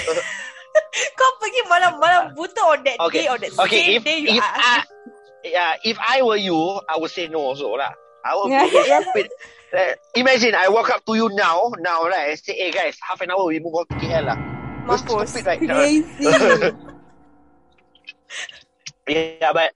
kau 1.19 1.31
pergi 1.41 1.61
malam-malam 1.69 2.33
buta 2.37 2.63
on 2.73 2.81
that 2.85 3.01
Okay, 3.01 3.21
day, 3.21 3.29
on 3.29 3.41
that 3.41 3.53
okay. 3.61 3.81
same 3.83 3.97
If 3.97 4.05
day 4.05 4.19
you 4.25 4.33
if 4.33 4.41
ask 4.41 4.65
I, 4.65 4.83
yeah, 5.45 5.73
if 5.85 5.99
I 6.01 6.23
were 6.23 6.37
you, 6.37 6.81
I 6.89 6.97
would 6.99 7.11
say 7.11 7.29
no 7.29 7.41
also 7.41 7.71
lah. 7.77 7.93
I 8.25 8.35
would 8.37 8.53
Yeah. 8.53 8.67
be 8.73 8.83
stupid. 8.85 9.29
Like, 9.73 9.99
imagine 10.15 10.55
I 10.55 10.69
walk 10.69 10.91
up 10.91 11.05
to 11.07 11.15
you 11.15 11.29
now, 11.33 11.73
now 11.79 12.05
right, 12.05 12.31
and 12.31 12.39
say, 12.39 12.55
hey 12.55 12.71
guys, 12.73 12.97
half 13.03 13.21
an 13.21 13.31
hour 13.31 13.45
we 13.47 13.61
move 13.61 13.75
on 13.75 13.87
to 13.89 13.97
KL 13.97 14.25
lah. 14.27 14.37
You're 14.89 14.99
Mampus. 14.99 15.33
stupid 15.33 15.45
right 15.47 15.63
now. 15.67 15.77
crazy. 15.77 16.15
Yeah, 19.09 19.53
but 19.53 19.73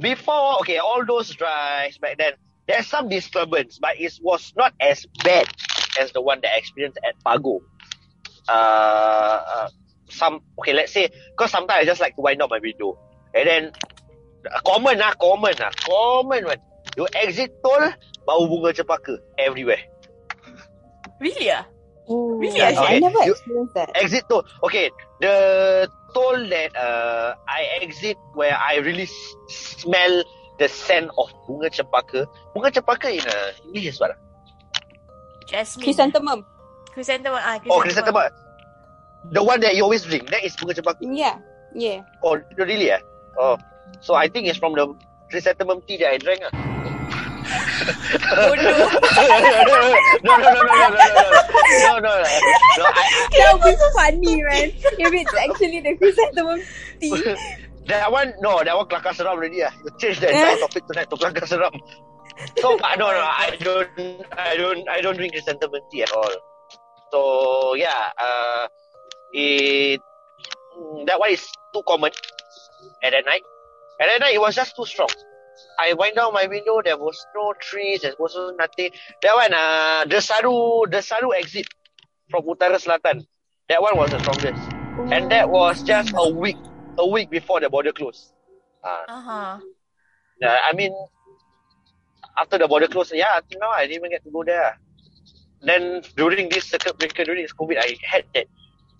before, 0.00 0.58
okay, 0.60 0.78
all 0.78 1.04
those 1.06 1.30
drives 1.34 1.98
back 1.98 2.18
then, 2.18 2.32
there's 2.66 2.86
some 2.86 3.08
disturbance, 3.08 3.78
but 3.80 4.00
it 4.00 4.12
was 4.22 4.52
not 4.56 4.74
as 4.80 5.06
bad 5.24 5.46
as 6.00 6.12
the 6.12 6.20
one 6.20 6.40
that 6.42 6.52
I 6.54 6.58
experienced 6.58 6.98
at 7.06 7.14
Pagoh. 7.24 7.60
Uh, 8.48 8.52
uh, 8.52 9.68
some, 10.08 10.40
okay, 10.58 10.72
let's 10.72 10.92
say, 10.92 11.08
because 11.36 11.50
sometimes 11.50 11.82
I 11.82 11.84
just 11.84 12.00
like 12.00 12.14
to 12.16 12.22
wind 12.22 12.42
up 12.42 12.50
my 12.50 12.58
window. 12.62 12.98
And 13.34 13.48
then, 13.48 13.72
uh, 14.52 14.60
common 14.66 14.98
lah, 14.98 15.14
common 15.14 15.54
lah, 15.58 15.70
common 15.86 16.44
one. 16.44 16.58
You 16.96 17.06
exit 17.14 17.52
toll, 17.62 17.92
bau 18.24 18.46
bunga 18.48 18.72
cempaka 18.72 19.18
everywhere. 19.38 19.82
Really 21.20 21.50
ah? 21.50 21.64
Oh, 22.08 22.38
Really, 22.38 22.62
I 22.62 22.70
okay. 22.70 23.00
never 23.00 23.18
You- 23.26 23.32
experienced 23.34 23.74
that. 23.74 23.90
exit 23.98 24.24
toll. 24.30 24.46
Okay, 24.62 24.90
the 25.20 25.90
toll 26.14 26.38
that 26.48 26.70
uh, 26.78 27.34
I 27.48 27.82
exit 27.82 28.16
where 28.34 28.54
I 28.56 28.78
really 28.78 29.10
s- 29.10 29.34
smell 29.50 30.22
the 30.58 30.68
scent 30.68 31.10
of 31.18 31.32
bunga 31.48 31.70
cempaka. 31.70 32.26
Bunga 32.54 32.70
cempaka 32.72 33.12
in 33.12 33.20
uh, 33.20 33.52
English 33.66 33.86
is 33.86 34.00
what? 34.00 34.12
ah? 34.12 34.18
Jasmine. 35.48 35.84
Chrysanthemum. 35.84 36.44
Chrysanthemum. 36.92 37.40
Ah, 37.42 37.58
Oh, 37.70 37.80
chrysanthemum. 37.80 38.30
The 39.32 39.42
one 39.42 39.60
that 39.60 39.74
you 39.76 39.82
always 39.82 40.04
drink. 40.04 40.30
That 40.30 40.44
is 40.44 40.56
bunga 40.56 40.74
cempaka. 40.74 41.00
Yeah, 41.00 41.38
yeah. 41.74 42.02
Oh, 42.22 42.40
really? 42.56 42.90
Eh? 42.90 43.00
Oh, 43.38 43.58
so 44.00 44.14
I 44.14 44.28
think 44.28 44.46
it's 44.48 44.58
from 44.58 44.74
the 44.74 44.94
chrysanthemum 45.30 45.82
tea 45.86 45.98
that 45.98 46.12
I 46.14 46.18
drank. 46.18 46.42
Ah. 46.52 46.66
Bodoh. 47.46 48.74
no, 50.24 50.36
no, 50.36 50.48
no, 50.50 50.62
no, 50.62 50.72
no, 50.72 50.88
no, 50.88 50.88
no, 50.88 51.06
no, 51.06 51.28
no, 51.84 51.98
no, 51.98 52.10
no. 52.10 52.22
no 52.78 52.84
I, 52.90 53.28
That 53.30 53.54
would 53.54 53.62
be 53.62 53.76
funny, 53.94 54.42
man. 54.42 54.72
If 54.74 55.12
it's 55.14 55.34
actually 55.34 55.80
the 55.80 55.96
chrysanthemum 55.96 56.60
tea. 57.00 57.36
That 57.86 58.10
one, 58.10 58.34
no, 58.40 58.62
that 58.64 58.76
one 58.76 58.86
kelakar 58.86 59.14
seram 59.14 59.36
already 59.36 59.62
lah. 59.62 59.70
You 59.84 59.90
change 59.98 60.20
the 60.20 60.28
entire 60.28 60.58
topic 60.58 60.86
tonight 60.86 61.10
to 61.10 61.16
kelakar 61.16 61.46
seram. 61.46 61.74
So, 62.58 62.76
but 62.76 62.98
no, 62.98 63.10
no, 63.10 63.20
I 63.20 63.56
don't, 63.60 63.88
I 64.36 64.56
don't, 64.56 64.88
I 64.88 65.00
don't 65.00 65.16
drink 65.16 65.32
chrysanthemum 65.32 65.80
tea 65.90 66.02
at 66.02 66.12
all. 66.12 66.34
So, 67.12 67.74
yeah, 67.74 68.10
uh, 68.18 68.68
it, 69.32 70.00
mm, 70.76 71.06
that 71.06 71.18
one 71.18 71.30
is 71.30 71.46
too 71.72 71.82
common 71.86 72.10
at 73.02 73.10
that 73.12 73.24
night. 73.24 73.42
At 74.00 74.08
that 74.08 74.20
night, 74.20 74.34
it 74.34 74.40
was 74.40 74.54
just 74.54 74.76
too 74.76 74.84
strong. 74.84 75.08
I 75.78 75.94
wind 75.94 76.16
down 76.16 76.34
my 76.34 76.46
window, 76.46 76.82
there 76.84 76.98
was 76.98 77.24
no 77.34 77.54
trees, 77.58 78.02
there 78.02 78.14
was 78.18 78.34
no 78.34 78.50
nothing. 78.58 78.90
That 79.22 79.34
one, 79.34 79.54
uh, 79.54 80.04
the 80.04 80.20
Saru, 80.20 80.84
the 80.90 81.00
Saru 81.00 81.32
exit 81.32 81.66
from 82.28 82.44
Utara 82.44 82.76
Selatan. 82.76 83.24
That 83.68 83.80
one 83.80 83.96
was 83.96 84.10
the 84.10 84.18
strongest. 84.18 84.72
And 85.12 85.30
that 85.30 85.48
was 85.50 85.82
just 85.82 86.12
a 86.16 86.28
week, 86.30 86.56
a 86.98 87.06
week 87.06 87.30
before 87.30 87.60
the 87.60 87.70
border 87.70 87.92
closed. 87.92 88.32
Uh, 88.82 89.04
Uh-huh. 89.08 89.58
uh, 90.42 90.58
I 90.68 90.72
mean, 90.74 90.92
after 92.38 92.58
the 92.58 92.68
border 92.68 92.88
closed, 92.88 93.12
yeah, 93.14 93.40
now 93.60 93.70
I 93.70 93.82
didn't 93.86 93.96
even 93.96 94.10
get 94.10 94.24
to 94.24 94.30
go 94.30 94.44
there. 94.44 94.76
Then 95.62 96.02
during 96.16 96.48
this 96.48 96.64
circuit 96.64 96.98
breaker, 96.98 97.24
during 97.24 97.42
this 97.42 97.52
COVID, 97.52 97.78
I 97.78 97.96
had 98.04 98.24
that. 98.34 98.46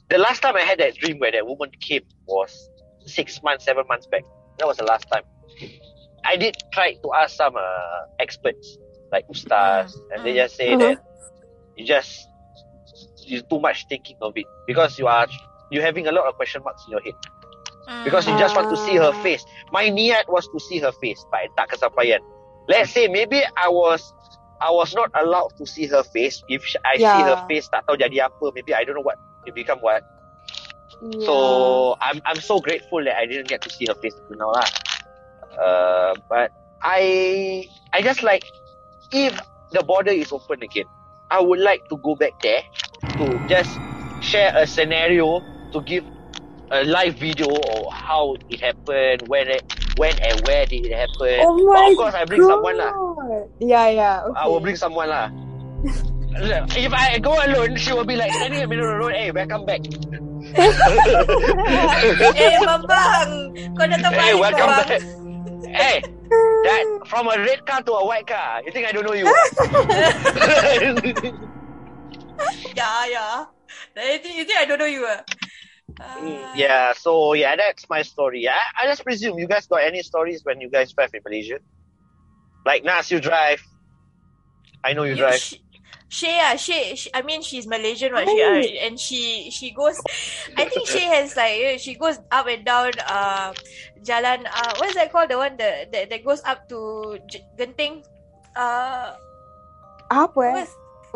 The 0.09 0.19
last 0.19 0.41
time 0.41 0.57
I 0.57 0.61
had 0.61 0.79
that 0.79 0.97
dream 0.97 1.19
where 1.19 1.33
that 1.33 1.47
woman 1.47 1.71
came 1.81 2.03
was 2.27 2.71
six 3.07 3.43
months, 3.43 3.65
seven 3.65 3.85
months 3.89 4.07
back. 4.07 4.23
That 4.59 4.67
was 4.67 4.77
the 4.79 4.85
last 4.85 5.07
time. 5.13 5.23
I 6.25 6.37
did 6.37 6.57
try 6.73 6.95
to 6.95 7.13
ask 7.15 7.37
some 7.37 7.57
uh, 7.57 8.01
experts 8.19 8.79
like 9.13 9.27
ustaz, 9.29 9.93
and 10.13 10.25
they 10.25 10.35
just 10.35 10.57
say 10.57 10.75
Mhm. 10.75 10.81
that 10.81 10.99
you 11.77 11.87
just 11.87 12.29
you 13.27 13.43
too 13.43 13.61
much 13.61 13.87
thinking 13.89 14.17
of 14.21 14.33
it 14.37 14.47
because 14.67 14.99
you 14.99 15.07
are 15.07 15.27
you 15.71 15.81
having 15.83 16.07
a 16.07 16.13
lot 16.13 16.27
of 16.27 16.35
question 16.37 16.63
marks 16.65 16.85
in 16.87 16.93
your 16.93 17.03
head 17.03 17.15
because 18.05 18.27
you 18.27 18.37
just 18.37 18.55
want 18.55 18.69
to 18.71 18.77
see 18.77 18.97
her 18.97 19.13
face. 19.13 19.45
My 19.73 19.89
niat 19.91 20.25
was 20.29 20.49
to 20.49 20.61
see 20.61 20.79
her 20.81 20.93
face, 20.93 21.25
but 21.31 21.49
tak 21.57 21.71
kesampaian. 21.71 22.21
Let's 22.69 22.93
say 22.93 23.09
maybe 23.09 23.43
I 23.57 23.69
was 23.69 24.15
I 24.61 24.71
was 24.71 24.95
not 24.95 25.11
allowed 25.15 25.51
to 25.59 25.67
see 25.67 25.87
her 25.89 26.03
face. 26.05 26.43
If 26.49 26.63
I 26.85 26.99
see 26.99 27.23
Yeah. 27.23 27.29
her 27.29 27.37
face, 27.49 27.69
tak 27.69 27.85
tahu 27.87 27.97
jadi 27.99 28.29
apa. 28.31 28.53
Maybe 28.55 28.75
I 28.75 28.85
don't 28.85 28.97
know 28.99 29.07
what 29.07 29.19
it 29.45 29.55
become 29.55 29.79
what. 29.81 30.03
Yeah. 31.01 31.17
So 31.19 31.97
I'm 32.01 32.21
I'm 32.27 32.41
so 32.41 32.61
grateful 32.61 33.05
that 33.05 33.17
I 33.17 33.27
didn't 33.27 33.49
get 33.49 33.63
to 33.63 33.71
see 33.71 33.87
her 33.89 33.95
face 33.95 34.15
until 34.19 34.39
now 34.47 34.53
lah. 34.53 34.69
Uh, 35.61 36.15
but 36.29 36.51
I 36.83 37.65
I 37.93 38.03
just 38.03 38.23
like 38.23 38.45
if 39.13 39.39
the 39.71 39.83
border 39.83 40.13
is 40.13 40.33
open 40.33 40.63
again, 40.63 40.87
I 41.31 41.41
would 41.41 41.61
like 41.61 41.83
to 41.91 41.99
go 41.99 42.15
back 42.17 42.35
there 42.43 42.63
to 43.19 43.41
just 43.49 43.81
share 44.21 44.53
a 44.57 44.67
scenario 44.67 45.43
to 45.73 45.83
give 45.83 46.05
a 46.71 46.85
live 46.85 47.15
video 47.17 47.47
of 47.49 47.93
how 47.93 48.37
it 48.51 48.61
happened, 48.61 49.29
when 49.29 49.49
it, 49.49 49.63
when 49.97 50.19
and 50.23 50.41
where 50.47 50.67
did 50.67 50.87
it 50.87 50.93
happen. 50.93 51.39
Oh 51.41 51.57
but 51.57 51.81
my 51.81 51.91
of 51.91 51.97
course, 51.97 52.15
I 52.15 52.25
bring 52.25 52.41
God. 52.43 52.49
someone 52.49 52.77
lah. 52.79 52.93
Yeah, 53.61 53.89
yeah. 53.89 54.23
Okay. 54.27 54.41
I 54.41 54.47
will 54.49 54.61
bring 54.61 54.77
someone 54.77 55.09
lah. 55.09 55.31
if 56.77 56.93
I 56.93 57.19
go 57.19 57.33
alone, 57.33 57.77
she 57.77 57.93
will 57.93 58.05
be 58.05 58.17
like 58.17 58.33
standing 58.33 58.61
in 58.61 58.69
the 58.69 58.75
middle 58.75 58.85
of 58.87 58.93
the 58.93 58.99
road. 58.99 59.15
Hey, 59.15 59.31
welcome 59.31 59.65
back. 59.67 59.81
Eh, 62.37 62.57
Bambang. 62.63 63.31
Kau 63.75 63.85
datang 63.91 64.13
Hey, 64.15 64.33
balik 64.33 64.41
welcome 64.41 64.71
bang. 64.71 64.87
back. 64.87 65.03
Hey, 65.67 65.97
that 66.65 66.83
from 67.11 67.27
a 67.29 67.37
red 67.43 67.67
car 67.67 67.83
to 67.83 67.93
a 67.99 68.05
white 68.07 68.27
car. 68.27 68.63
You 68.65 68.71
think 68.73 68.87
I 68.89 68.93
don't 68.93 69.05
know 69.07 69.15
you? 69.15 69.27
Ya, 72.77 73.09
ya. 73.09 73.49
You 73.97 74.19
think, 74.21 74.37
you 74.37 74.45
think 74.45 74.61
I 74.61 74.65
don't 74.69 74.79
know 74.79 74.85
you 74.89 75.09
ah? 75.09 75.25
Uh, 76.01 76.53
Yeah, 76.55 76.93
so 76.93 77.33
yeah, 77.35 77.55
that's 77.57 77.89
my 77.89 78.03
story. 78.03 78.49
I, 78.49 78.59
I 78.83 78.87
just 78.87 79.05
presume 79.05 79.39
you 79.39 79.47
guys 79.47 79.67
got 79.67 79.83
any 79.87 80.03
stories 80.03 80.45
when 80.45 80.61
you 80.61 80.69
guys 80.69 80.93
drive 80.93 81.15
in 81.15 81.23
Malaysia? 81.25 81.59
Like 82.67 82.83
Naz, 82.85 83.11
you 83.11 83.21
drive. 83.21 83.63
I 84.83 84.93
know 84.93 85.05
you, 85.05 85.15
You, 85.15 85.23
drive. 85.23 85.39
she, 85.39 85.63
Shay, 86.09 86.39
ah, 86.43 86.55
Shay, 86.55 86.95
she, 86.95 87.11
I 87.15 87.23
mean, 87.23 87.43
she's 87.43 87.67
Malaysian, 87.67 88.13
right? 88.13 88.27
She, 88.27 88.39
Oh. 88.43 88.55
uh, 88.55 88.87
and 88.87 88.95
she 88.99 89.51
she 89.51 89.71
goes. 89.75 89.99
I 90.55 90.67
think 90.71 90.87
she 90.87 91.03
has 91.03 91.35
like 91.35 91.79
she 91.83 91.95
goes 91.99 92.19
up 92.31 92.47
and 92.47 92.63
down. 92.63 92.95
Uh, 93.07 93.51
jalan. 94.07 94.47
Uh, 94.47 94.71
what 94.79 94.91
is 94.91 94.95
that 94.95 95.11
called? 95.11 95.31
The 95.31 95.39
one 95.39 95.57
that 95.59 95.91
that, 95.91 96.11
that 96.11 96.23
goes 96.23 96.43
up 96.47 96.69
to 96.71 97.19
J- 97.27 97.43
Genting. 97.59 98.07
Uh, 98.55 99.19
Apa 100.07 100.41
eh? 100.63 100.67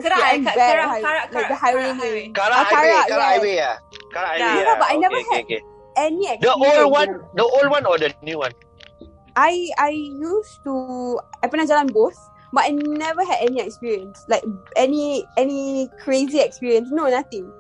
What's 0.01 0.07
Okay, 0.07 0.17
Kerak, 0.17 0.35
I'm 0.35 0.43
Kerak, 0.43 0.57
bad 0.57 0.73
Kerak, 0.73 0.83
at 0.83 0.89
hi- 0.89 1.03
Kerak, 1.03 1.27
like 1.33 1.49
the 1.49 1.55
Kerak, 1.55 1.63
highway 1.63 1.91
Kerak 1.91 1.97
name. 1.97 2.01
highway. 2.01 2.25
Kara 2.35 2.55
Ah, 2.55 2.65
Highway, 2.65 2.91
Karak, 2.91 3.07
Kara 3.07 3.21
yeah. 3.21 3.29
Highway, 3.31 3.55
yeah. 3.55 3.75
Kara 4.13 4.29
Yeah. 4.37 4.45
Highway, 4.49 4.61
Yeah, 4.61 4.67
yeah. 4.67 4.79
but 4.81 4.89
I 4.91 4.97
never 4.97 5.17
okay, 5.17 5.25
okay, 5.25 5.37
had- 5.37 5.45
okay. 5.45 5.61
Any 5.97 6.25
The 6.41 6.53
old 6.55 6.93
one, 6.93 7.09
you 7.09 7.19
know. 7.19 7.29
the 7.35 7.45
old 7.45 7.69
one 7.69 7.85
or 7.85 7.99
the 7.99 8.09
new 8.23 8.39
one? 8.39 8.53
I 9.37 9.69
I 9.79 9.91
used 9.91 10.63
to 10.65 10.73
I 11.43 11.47
pernah 11.51 11.67
jalan 11.67 11.91
both, 11.93 12.17
but 12.55 12.65
I 12.67 12.71
never 12.75 13.23
had 13.27 13.43
any 13.43 13.61
experience. 13.63 14.25
Like 14.31 14.43
any 14.79 15.27
any 15.37 15.91
crazy 16.03 16.41
experience. 16.41 16.91
No, 16.95 17.07
nothing. 17.11 17.51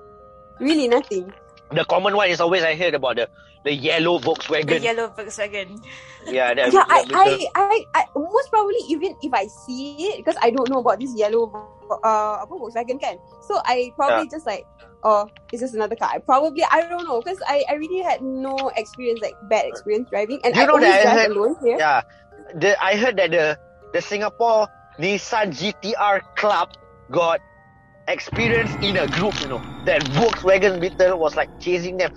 Really 0.62 0.86
nothing. 0.88 1.30
The 1.74 1.84
common 1.86 2.16
one 2.16 2.30
is 2.30 2.40
always 2.40 2.62
I 2.66 2.74
heard 2.74 2.94
about 2.94 3.16
the 3.22 3.26
the 3.64 3.74
yellow 3.74 4.18
Volkswagen. 4.18 4.68
The 4.68 4.80
yellow 4.80 5.08
Volkswagen. 5.08 5.82
Yeah, 6.26 6.52
that, 6.54 6.72
Yeah, 6.72 6.84
I, 6.88 7.04
that- 7.04 7.14
I, 7.14 7.46
I, 7.56 7.84
I 7.94 8.02
most 8.16 8.50
probably 8.50 8.76
even 8.88 9.16
if 9.22 9.32
I 9.32 9.46
see 9.46 9.96
it 10.12 10.16
because 10.24 10.36
I 10.42 10.50
don't 10.50 10.68
know 10.68 10.80
about 10.80 11.00
this 11.00 11.12
yellow 11.16 11.48
uh 12.04 12.40
apa 12.44 12.52
Volkswagen 12.54 13.00
kan. 13.00 13.16
So 13.44 13.58
I 13.64 13.92
probably 13.96 14.28
just 14.28 14.46
like 14.46 14.64
oh 15.02 15.28
it's 15.52 15.60
just 15.60 15.74
another 15.74 15.96
car. 15.96 16.10
I 16.12 16.18
probably 16.20 16.62
I 16.64 16.86
don't 16.88 17.04
know 17.08 17.20
because 17.20 17.40
I, 17.48 17.64
I 17.68 17.74
really 17.80 18.00
had 18.04 18.22
no 18.22 18.56
experience 18.76 19.20
like 19.20 19.34
bad 19.48 19.64
experience 19.66 20.08
driving 20.08 20.40
and 20.44 20.54
You 20.56 20.62
I 20.62 20.66
know 20.66 20.76
always 20.80 20.88
that 20.92 21.00
I 21.00 21.02
drive 21.04 21.18
heard- 21.28 21.36
alone 21.36 21.56
here. 21.64 21.76
yeah. 21.80 22.00
The 22.54 22.70
I 22.82 22.96
heard 22.96 23.16
that 23.16 23.30
the 23.30 23.58
the 23.92 24.00
Singapore 24.00 24.68
Nissan 24.98 25.52
GTR 25.56 26.20
Club 26.36 26.72
got 27.10 27.40
experience 28.08 28.70
in 28.82 28.96
a 28.96 29.06
group. 29.08 29.34
You 29.40 29.48
know 29.48 29.62
that 29.84 30.02
Volkswagen 30.18 30.80
Beetle 30.80 31.18
was 31.18 31.36
like 31.36 31.48
chasing 31.60 31.96
them. 31.96 32.12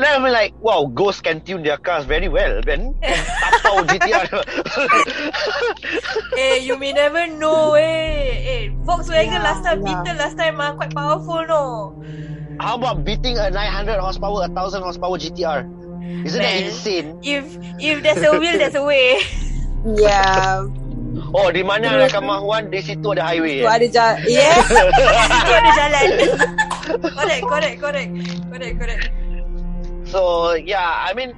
Then 0.00 0.16
I'm 0.16 0.24
like, 0.32 0.56
wow, 0.64 0.88
ghosts 0.88 1.20
can 1.20 1.44
tune 1.44 1.62
their 1.62 1.76
cars 1.76 2.08
very 2.08 2.32
well. 2.32 2.64
Then 2.64 2.96
tapau 3.60 3.84
GTR. 3.84 4.32
eh, 6.40 6.56
you 6.64 6.80
may 6.80 6.96
never 6.96 7.28
know, 7.28 7.76
eh. 7.76 7.84
Eh, 7.84 8.62
Volkswagen 8.88 9.36
Yeah, 9.36 9.44
last 9.44 9.60
time, 9.60 9.84
yeah. 9.84 10.00
Beetle 10.00 10.16
last 10.16 10.40
time, 10.40 10.56
ah, 10.56 10.72
quite 10.72 10.96
powerful, 10.96 11.44
no. 11.44 11.92
How 12.64 12.80
about 12.80 13.04
beating 13.04 13.36
a 13.36 13.52
900 13.52 14.00
horsepower, 14.00 14.40
a 14.44 14.48
1000 14.48 14.80
horsepower 14.80 15.20
GTR? 15.20 15.68
Isn't 16.24 16.40
that 16.40 16.48
Man. 16.48 16.64
insane? 16.64 17.20
If 17.20 17.60
if 17.76 18.00
there's 18.00 18.24
a 18.24 18.32
will, 18.32 18.56
there's 18.56 18.74
a 18.74 18.82
way. 18.82 19.20
Yeah. 19.80 20.68
Oh, 21.32 21.48
di 21.48 21.64
mana 21.64 21.96
ada 21.96 22.08
kemahuan, 22.12 22.68
di 22.68 22.84
situ 22.84 23.16
ada 23.16 23.32
highway. 23.32 23.60
Tu 23.60 23.64
eh? 23.64 23.72
ada 23.72 23.86
jalan. 23.88 24.20
Yeah. 24.36 24.56
Itu 24.60 25.52
ada 25.56 25.70
jalan. 25.72 26.06
correct, 27.16 27.44
correct, 27.48 27.76
correct, 27.80 28.10
correct, 28.52 28.74
correct. 28.76 29.04
So 30.10 30.54
yeah, 30.54 31.06
I 31.06 31.14
mean, 31.14 31.34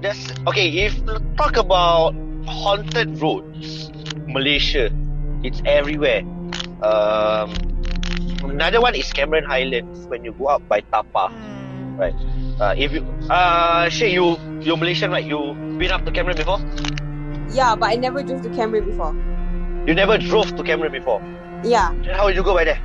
that's 0.00 0.32
okay. 0.48 0.68
If 0.88 0.96
you 0.96 1.20
talk 1.36 1.56
about 1.56 2.14
haunted 2.48 3.20
roads, 3.20 3.92
Malaysia, 4.26 4.88
it's 5.44 5.60
everywhere. 5.64 6.24
Um, 6.80 7.52
another 8.44 8.80
one 8.80 8.94
is 8.94 9.12
Cameron 9.12 9.44
Highlands 9.44 10.06
when 10.08 10.24
you 10.24 10.32
go 10.32 10.46
up 10.46 10.66
by 10.68 10.80
Tapa. 10.80 11.28
Hmm. 11.28 12.00
Uh, 12.58 12.74
if 12.76 12.92
you, 12.92 13.02
uh, 13.30 13.88
Shay, 13.88 14.12
you 14.12 14.38
you're 14.60 14.76
Malaysian, 14.76 15.10
right? 15.10 15.24
You 15.24 15.54
been 15.78 15.90
up 15.92 16.04
to 16.06 16.10
Cameron 16.10 16.36
before? 16.36 16.58
yeah, 17.52 17.74
but 17.76 17.90
I 17.90 17.96
never 17.96 18.22
drove 18.22 18.42
to 18.42 18.48
Camry 18.50 18.84
before. 18.84 19.14
You 19.86 19.94
never 19.94 20.18
drove 20.18 20.54
to 20.56 20.62
Cameron 20.62 20.92
before. 20.92 21.20
Yeah. 21.64 21.92
Then 22.04 22.14
how 22.14 22.28
did 22.28 22.36
you 22.36 22.42
go 22.42 22.54
by 22.54 22.64
there? 22.64 22.80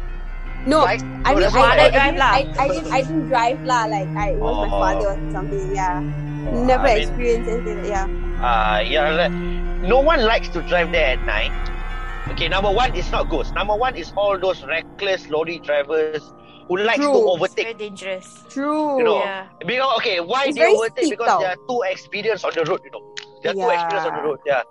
No, 0.65 0.81
Bike? 0.85 1.01
I 1.25 1.33
Oh, 1.33 1.35
mean, 1.35 1.43
I, 1.43 1.59
I, 1.59 1.61
I- 1.61 1.85
I, 1.85 1.89
didn't. 1.89 2.21
I, 2.21 2.53
I 2.57 2.67
didn't, 2.67 2.91
I 2.93 3.01
didn't 3.01 3.27
drive 3.27 3.63
lah. 3.63 3.85
Like, 3.85 4.07
I, 4.15 4.29
it 4.31 4.39
was 4.39 4.67
my 4.67 4.75
Oh. 4.75 4.79
father 4.79 5.07
or 5.09 5.31
something. 5.31 5.75
Yeah, 5.75 5.99
Oh, 5.99 6.63
never 6.65 6.87
I 6.87 6.95
mean, 6.95 7.03
experienced 7.03 7.49
anything. 7.51 7.77
like- 7.83 7.87
Yeah. 7.87 8.07
Uh, 8.43 8.79
yeah, 8.79 9.09
like, 9.11 9.31
no 9.83 9.99
one 9.99 10.23
likes 10.23 10.49
to 10.49 10.61
drive 10.63 10.91
there 10.91 11.17
at 11.17 11.23
night. 11.25 11.51
Okay, 12.31 12.47
number 12.47 12.71
one 12.71 12.95
is 12.95 13.11
not 13.11 13.29
ghosts. 13.29 13.51
Number 13.53 13.75
one 13.75 13.95
is 13.95 14.13
all 14.15 14.39
those 14.39 14.63
reckless 14.63 15.27
lorry 15.29 15.59
drivers 15.59 16.23
who 16.69 16.77
likes 16.77 16.99
to 16.99 17.03
True. 17.03 17.17
It's 17.19 17.35
overtake. 17.35 17.65
very 17.65 17.73
dangerous. 17.89 18.43
True. 18.49 18.97
You 18.99 19.03
know, 19.03 19.19
Yeah. 19.19 19.47
Because 19.65 19.97
okay, 19.97 20.19
why 20.21 20.45
It's 20.47 20.57
they 20.57 20.65
overtake? 20.73 21.09
Because 21.09 21.27
tau. 21.27 21.39
they 21.39 21.45
are 21.45 21.57
too 21.67 21.81
experienced 21.85 22.45
on 22.45 22.51
the 22.55 22.63
road. 22.63 22.79
You 22.85 22.91
know, 22.91 23.03
they 23.43 23.49
are 23.49 23.53
too 23.53 23.69
experienced 23.69 24.07
on 24.09 24.15
the 24.15 24.21
road. 24.23 24.39
Yeah, 24.45 24.63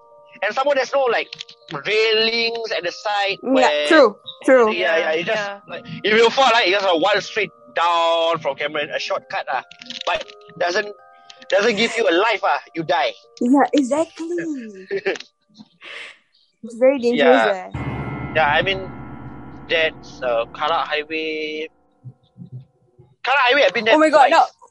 and 0.42 0.54
someone 0.54 0.76
there's 0.76 0.92
no 0.94 1.02
like 1.04 1.28
railings 1.72 2.70
at 2.76 2.82
the 2.84 2.92
side. 2.92 3.38
Yeah. 3.42 3.86
True. 3.88 4.16
True. 4.44 4.72
Yeah, 4.72 4.96
yeah. 4.98 5.12
You 5.14 5.24
just 5.24 5.38
Yeah. 5.38 5.60
like 5.68 5.84
if 5.86 6.12
you 6.12 6.30
fall, 6.30 6.50
like 6.52 6.66
you 6.66 6.72
just 6.72 6.86
a 6.88 6.96
one 6.96 7.20
straight 7.20 7.50
down 7.74 8.38
from 8.38 8.56
Cameron, 8.56 8.90
a 8.90 8.98
shortcut 8.98 9.46
ah, 9.48 9.64
but 10.06 10.26
doesn't 10.58 10.88
doesn't 11.48 11.76
give 11.76 11.96
you 11.96 12.08
a 12.08 12.14
life 12.14 12.40
ah, 12.44 12.60
you 12.74 12.82
die. 12.82 13.12
Yeah. 13.40 13.64
Exactly. 13.72 14.26
it's 14.90 16.76
very 16.78 16.98
dangerous. 16.98 17.18
Yeah. 17.20 17.70
Yeah. 17.74 18.32
Yeah, 18.34 18.48
I 18.48 18.62
mean 18.62 18.90
that's 19.68 20.20
uh, 20.22 20.44
Karak 20.52 20.86
Highway. 20.88 21.68
Karak 23.22 23.42
Highway, 23.48 23.62
I've 23.64 23.74
been 23.74 23.84
there. 23.84 23.94
Oh 23.94 23.98
my 23.98 24.10
god. 24.10 24.28
twice. 24.28 24.32
No. 24.32 24.61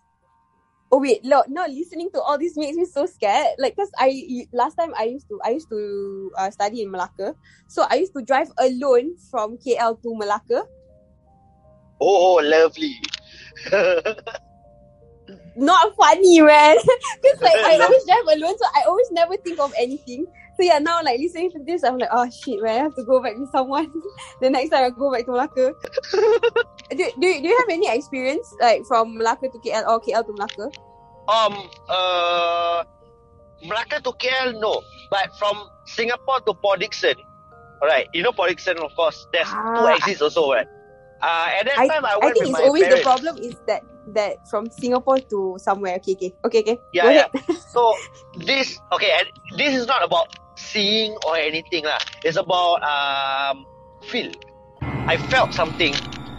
Oh 0.91 0.99
wait, 0.99 1.23
no, 1.23 1.43
no. 1.47 1.65
Listening 1.67 2.09
to 2.13 2.21
all 2.21 2.37
this 2.37 2.57
makes 2.57 2.75
me 2.75 2.83
so 2.85 3.05
scared. 3.05 3.55
Like, 3.57 3.75
cause 3.77 3.89
I 3.97 4.45
last 4.51 4.75
time 4.75 4.91
I 4.99 5.05
used 5.05 5.27
to 5.29 5.39
I 5.43 5.51
used 5.51 5.69
to 5.69 6.31
uh, 6.37 6.51
study 6.51 6.81
in 6.81 6.91
Malacca, 6.91 7.33
so 7.67 7.87
I 7.89 7.95
used 7.95 8.11
to 8.13 8.21
drive 8.21 8.51
alone 8.59 9.15
from 9.31 9.57
KL 9.57 9.95
to 10.03 10.15
Malacca. 10.15 10.63
Oh, 12.01 12.41
lovely. 12.43 12.99
not 15.55 15.95
funny, 15.95 16.41
man. 16.41 16.75
Because 17.21 17.41
like 17.41 17.61
I 17.63 17.79
always 17.83 18.03
drive 18.05 18.27
alone, 18.35 18.57
so 18.57 18.65
I 18.75 18.83
always 18.87 19.07
never 19.11 19.37
think 19.37 19.59
of 19.59 19.71
anything. 19.79 20.25
So 20.57 20.63
yeah, 20.63 20.79
now 20.79 21.01
like 21.03 21.19
listening 21.19 21.49
to 21.51 21.59
this, 21.65 21.83
I'm 21.83 21.97
like, 21.97 22.09
oh 22.11 22.29
shit, 22.29 22.61
man, 22.61 22.79
I 22.79 22.83
have 22.83 22.95
to 22.95 23.03
go 23.03 23.21
back 23.21 23.35
to 23.35 23.47
someone. 23.51 23.91
the 24.41 24.49
next 24.49 24.69
time 24.69 24.83
I 24.85 24.89
go 24.89 25.11
back 25.11 25.25
to 25.25 25.31
Malacca. 25.31 25.73
do, 26.91 26.97
do, 26.97 27.13
do 27.19 27.27
you 27.47 27.57
have 27.57 27.69
any 27.69 27.89
experience 27.89 28.53
like 28.59 28.85
from 28.85 29.17
Malacca 29.17 29.47
to 29.49 29.57
KL 29.59 29.87
or 29.87 29.99
KL 30.01 30.25
to 30.25 30.33
Malacca? 30.33 30.69
um, 31.27 31.69
uh, 31.87 32.83
Melaka 33.63 34.03
to 34.03 34.11
KL, 34.11 34.59
no. 34.59 34.81
But 35.09 35.29
from 35.37 35.69
Singapore 35.85 36.41
to 36.41 36.53
Port 36.53 36.79
Dickson, 36.81 37.13
alright, 37.81 38.07
you 38.13 38.23
know 38.23 38.31
Port 38.33 38.49
Dickson, 38.49 38.77
of 38.79 38.93
course, 38.95 39.25
there's 39.31 39.47
two 39.47 39.55
Ah, 39.55 39.95
exits 39.95 40.21
also, 40.21 40.51
right? 40.51 40.67
Uh, 41.21 41.47
at 41.59 41.65
that 41.65 41.77
I, 41.77 41.87
time, 41.87 42.05
I 42.05 42.17
I 42.21 42.25
went 42.25 42.33
think 42.33 42.49
it's 42.49 42.59
always 42.59 42.83
parents. 42.83 42.99
the 42.99 43.03
problem 43.03 43.37
is 43.37 43.55
that 43.67 43.83
that 44.13 44.37
from 44.49 44.69
Singapore 44.69 45.19
to 45.29 45.57
somewhere. 45.59 45.95
Okay, 45.97 46.13
okay, 46.13 46.33
okay, 46.45 46.59
okay. 46.61 46.77
Yeah, 46.93 47.09
yeah. 47.09 47.27
So 47.69 47.93
this 48.45 48.79
okay, 48.93 49.11
and 49.19 49.27
this 49.57 49.75
is 49.75 49.87
not 49.87 50.03
about 50.03 50.35
seeing 50.57 51.15
or 51.25 51.37
anything 51.37 51.85
lah. 51.85 51.99
It's 52.23 52.37
about 52.37 52.81
um 52.83 53.65
feel. 54.01 54.31
I 55.07 55.17
felt 55.17 55.53
something. 55.53 55.93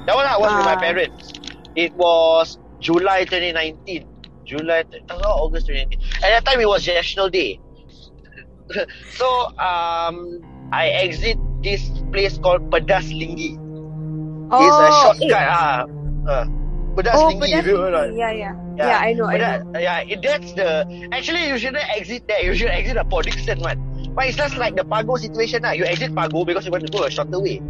That 0.07 0.14
one 0.14 0.27
I 0.27 0.37
was 0.38 0.55
with 0.55 0.64
my 0.66 0.75
Ah. 0.75 0.81
parents. 0.81 1.33
It 1.75 1.94
was 1.94 2.59
July 2.81 3.25
2019. 3.25 4.07
July, 4.44 4.85
oh, 5.11 5.46
August 5.46 5.66
2019. 5.70 6.01
At 6.27 6.31
that 6.35 6.44
time, 6.44 6.61
it 6.61 6.68
was 6.68 6.87
National 6.87 7.31
Day. 7.31 7.61
so 9.18 9.27
um, 9.59 10.42
I 10.72 10.88
exit 10.88 11.38
this 11.62 11.87
place 12.12 12.38
called 12.38 12.70
Pedas 12.70 13.09
Linggi. 13.14 13.57
it's 14.53 14.79
a 14.79 14.90
shortcut. 14.92 15.33
eh. 15.33 15.48
Ah, 15.48 15.85
uh, 16.29 16.44
Pedas 16.94 17.12
Oh, 17.14 17.31
if 17.40 17.66
you 17.66 17.72
know 17.72 17.85
or 17.88 18.07
yeah, 18.12 18.31
yeah, 18.31 18.52
Yeah. 18.76 18.87
yeah. 18.87 18.98
I 19.00 19.12
know, 19.14 19.24
I 19.26 19.37
know. 19.38 19.78
yeah, 19.78 20.00
it, 20.05 20.20
that's 20.22 20.52
the 20.52 20.85
actually 21.12 21.48
you 21.48 21.57
shouldn't 21.59 21.85
exit 21.96 22.28
there. 22.28 22.44
You 22.44 22.55
should 22.55 22.68
exit 22.68 22.94
the 22.96 23.05
Port 23.05 23.24
Dickson 23.26 23.61
one. 23.61 23.81
But 24.14 24.26
it's 24.26 24.37
just 24.37 24.57
like 24.59 24.76
the 24.76 24.85
Pagoh 24.85 25.16
situation. 25.18 25.62
lah. 25.62 25.72
You 25.72 25.85
exit 25.88 26.12
Pagoh 26.12 26.44
because 26.44 26.66
you 26.66 26.72
want 26.72 26.85
to 26.85 26.92
go 26.92 27.05
a 27.05 27.11
shorter 27.11 27.40
way. 27.40 27.61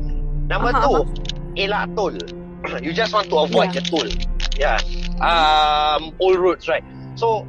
Number 0.51 0.75
Uh-huh, 0.75 1.05
two, 1.07 1.23
Elak 1.55 1.95
Toll. 1.95 2.19
you 2.83 2.93
just 2.93 3.13
want 3.15 3.31
to 3.31 3.37
avoid 3.47 3.71
Yeah. 3.75 3.79
the 3.79 3.83
toll. 3.87 4.11
Yeah. 4.59 4.79
Um, 5.23 6.15
old 6.19 6.39
roads, 6.39 6.67
right? 6.69 6.83
So, 7.15 7.47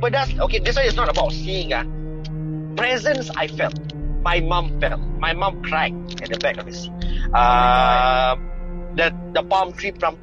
but 0.00 0.12
that's 0.12 0.30
okay. 0.38 0.60
This 0.60 0.76
one 0.76 0.86
is 0.86 0.94
not 0.94 1.08
about 1.10 1.32
seeing. 1.32 1.72
Ah, 1.74 1.82
presence 2.76 3.30
I 3.36 3.48
felt. 3.48 3.74
My 4.22 4.40
mom 4.40 4.78
felt. 4.80 5.00
My 5.18 5.32
mom 5.32 5.62
cried 5.62 5.94
at 6.22 6.30
the 6.30 6.38
back 6.38 6.56
of 6.58 6.66
the 6.66 6.72
seat. 6.72 6.92
Um, 7.34 8.46
the 8.94 9.10
the 9.34 9.42
palm 9.42 9.72
tree 9.72 9.90
plant- 9.92 10.18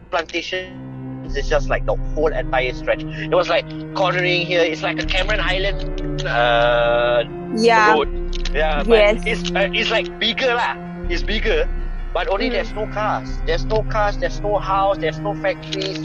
plantation 1.23 1.35
it's 1.35 1.49
just 1.49 1.69
like 1.69 1.85
the 1.85 1.95
whole 2.15 2.33
entire 2.33 2.73
stretch. 2.73 3.03
It 3.31 3.35
was 3.35 3.49
like 3.49 3.65
cornering 3.95 4.45
here. 4.45 4.61
It's 4.63 4.83
like 4.83 4.99
a 4.99 5.05
Cameron 5.05 5.39
Island 5.41 6.25
uh, 6.25 7.23
Yeah. 7.53 7.95
road. 7.95 8.09
Yeah, 8.53 8.83
but 8.83 9.05
Yes. 9.05 9.23
it's 9.25 9.43
uh, 9.55 9.67
it's 9.73 9.91
like 9.91 10.07
bigger 10.19 10.53
lah. 10.53 10.75
It's 11.09 11.23
bigger, 11.23 11.69
but 12.13 12.27
only 12.27 12.49
Mm. 12.49 12.51
there's 12.51 12.73
no 12.73 12.87
cars. 12.87 13.41
There's 13.45 13.65
no 13.65 13.83
cars. 13.83 14.17
There's 14.17 14.41
no 14.41 14.59
house. 14.59 14.97
There's 14.99 15.19
no 15.21 15.33
factories. 15.35 16.01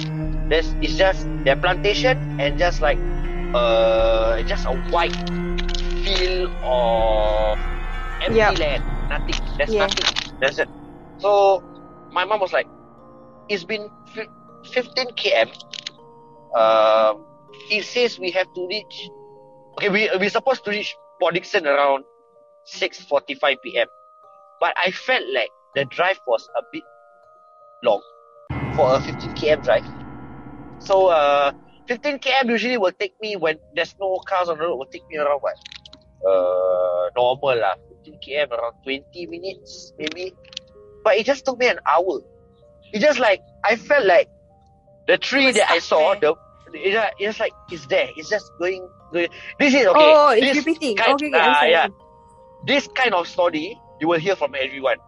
there's 0.48 0.76
it's 0.80 0.96
just 0.96 1.28
their 1.44 1.56
plantation 1.56 2.18
and 2.38 2.58
just 2.58 2.80
like 2.80 3.00
uh 3.54 4.42
just 4.42 4.66
a 4.66 4.74
white 4.74 5.16
field 6.04 6.52
of 6.62 7.58
empty 8.20 8.36
Yup. 8.36 8.56
land. 8.56 8.84
Nothing. 9.08 9.36
There's 9.56 9.74
Yeah. 9.74 9.78
nothing. 9.78 10.06
That's 10.40 10.58
it. 10.58 10.68
So 11.18 11.62
my 12.10 12.24
mom 12.24 12.40
was 12.40 12.52
like, 12.52 12.68
it's 13.48 13.64
been 13.64 13.90
15 14.72 15.06
km. 15.16 15.48
Um, 16.54 17.24
it 17.70 17.84
says 17.84 18.18
we 18.18 18.30
have 18.32 18.52
to 18.54 18.66
reach. 18.66 19.10
Okay, 19.78 19.88
we 19.88 20.10
we're 20.18 20.30
supposed 20.30 20.64
to 20.64 20.70
reach 20.70 20.94
Port 21.20 21.34
Dickson 21.34 21.66
around 21.66 22.04
6:45 22.66 23.56
p.m. 23.62 23.88
But 24.60 24.74
I 24.76 24.90
felt 24.90 25.24
like 25.32 25.50
the 25.74 25.84
drive 25.84 26.20
was 26.26 26.48
a 26.56 26.62
bit 26.72 26.82
long 27.82 28.02
for 28.74 28.94
a 28.94 29.00
15 29.00 29.30
km 29.34 29.64
drive. 29.64 29.86
So 30.78 31.08
uh, 31.08 31.52
15 31.86 32.18
km 32.18 32.50
usually 32.50 32.78
will 32.78 32.92
take 32.92 33.14
me 33.20 33.36
when 33.36 33.58
there's 33.74 33.94
no 34.00 34.18
cars 34.26 34.48
on 34.48 34.58
the 34.58 34.64
road. 34.64 34.76
Will 34.76 34.86
take 34.86 35.06
me 35.10 35.18
around 35.18 35.40
what? 35.40 35.56
Uh, 36.26 37.10
normal 37.16 37.58
lah. 37.58 37.74
15 38.04 38.18
km 38.20 38.52
around 38.52 38.74
20 38.84 39.26
minutes 39.26 39.92
maybe. 39.98 40.34
But 41.04 41.16
it 41.16 41.26
just 41.26 41.44
took 41.44 41.58
me 41.58 41.68
an 41.68 41.78
hour. 41.86 42.20
It 42.92 43.00
just 43.00 43.18
like 43.18 43.40
I 43.64 43.76
felt 43.76 44.06
like 44.06 44.28
the 45.08 45.18
tree 45.18 45.50
that 45.50 45.70
I 45.70 45.80
saw, 45.80 46.14
there. 46.14 46.34
the 46.70 46.88
it, 46.88 46.94
uh, 46.94 47.10
it's 47.18 47.40
like 47.40 47.52
it's 47.72 47.86
there. 47.86 48.10
It's 48.14 48.28
just 48.28 48.52
going. 48.60 48.88
going. 49.12 49.28
This 49.58 49.74
is 49.74 49.86
okay. 49.86 49.98
oh, 49.98 50.28
it's 50.30 50.46
this 50.56 50.66
repeating. 50.66 50.96
kind- 50.96 51.14
okay, 51.14 51.28
okay, 51.28 51.38
ah, 51.40 51.64
yeah. 51.64 51.88
This 52.66 52.86
kind 52.94 53.14
of 53.14 53.26
story 53.26 53.76
you 54.00 54.06
will 54.08 54.18
hear 54.20 54.36
from 54.36 54.54
everyone. 54.54 54.98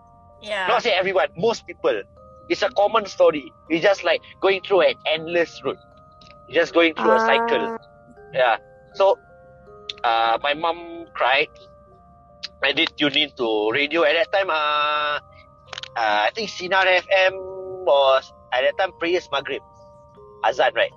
Yeah. 0.42 0.66
Not 0.66 0.82
say 0.82 0.90
everyone, 0.92 1.28
most 1.36 1.66
people. 1.66 2.02
It's 2.48 2.62
a 2.62 2.70
common 2.70 3.06
story. 3.06 3.52
It's 3.68 3.82
just 3.84 4.02
like 4.02 4.22
going 4.40 4.62
through 4.62 4.80
an 4.80 4.94
endless 5.06 5.60
route. 5.64 5.76
You're 6.48 6.62
just 6.62 6.74
going 6.74 6.94
through 6.94 7.12
a 7.12 7.20
cycle. 7.20 7.76
Ah, 7.76 7.78
Yeah. 8.34 8.56
So, 8.94 9.18
uh, 10.02 10.38
my 10.42 10.54
mom 10.54 11.06
cried. 11.14 11.48
I 12.62 12.72
did 12.72 12.92
tune 12.96 13.16
in 13.16 13.30
to 13.36 13.70
radio 13.70 14.02
at 14.04 14.14
that 14.14 14.32
time. 14.32 14.50
Uh, 14.50 15.20
uh, 15.96 16.26
I 16.26 16.30
think 16.34 16.50
Sinar 16.50 16.84
FM 16.84 17.32
was 17.84 18.32
at 18.52 18.62
that 18.62 18.78
time 18.78 18.92
prayers 18.98 19.28
Maghrib, 19.30 19.62
Azan, 20.44 20.72
right? 20.74 20.92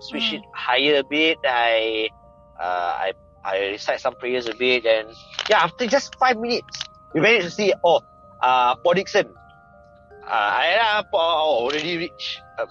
Switch 0.00 0.32
Mm. 0.32 0.38
it 0.38 0.42
higher 0.54 0.96
a 0.98 1.04
bit. 1.04 1.38
I, 1.44 2.08
uh, 2.60 3.08
I, 3.08 3.12
I 3.44 3.58
recite 3.70 4.00
some 4.00 4.14
prayers 4.16 4.48
a 4.48 4.54
bit, 4.54 4.84
and 4.84 5.08
yeah, 5.48 5.62
after 5.62 5.86
just 5.86 6.14
five 6.16 6.36
minutes, 6.38 6.78
we 7.14 7.20
managed 7.20 7.44
to 7.44 7.50
see 7.50 7.72
oh, 7.84 8.00
uh, 8.42 8.74
Port 8.76 8.96
Dickson. 8.96 9.26
Uh, 10.26 10.30
I 10.30 11.02
uh, 11.12 11.16
already 11.16 11.96
reached. 11.98 12.40
Uh, 12.58 12.66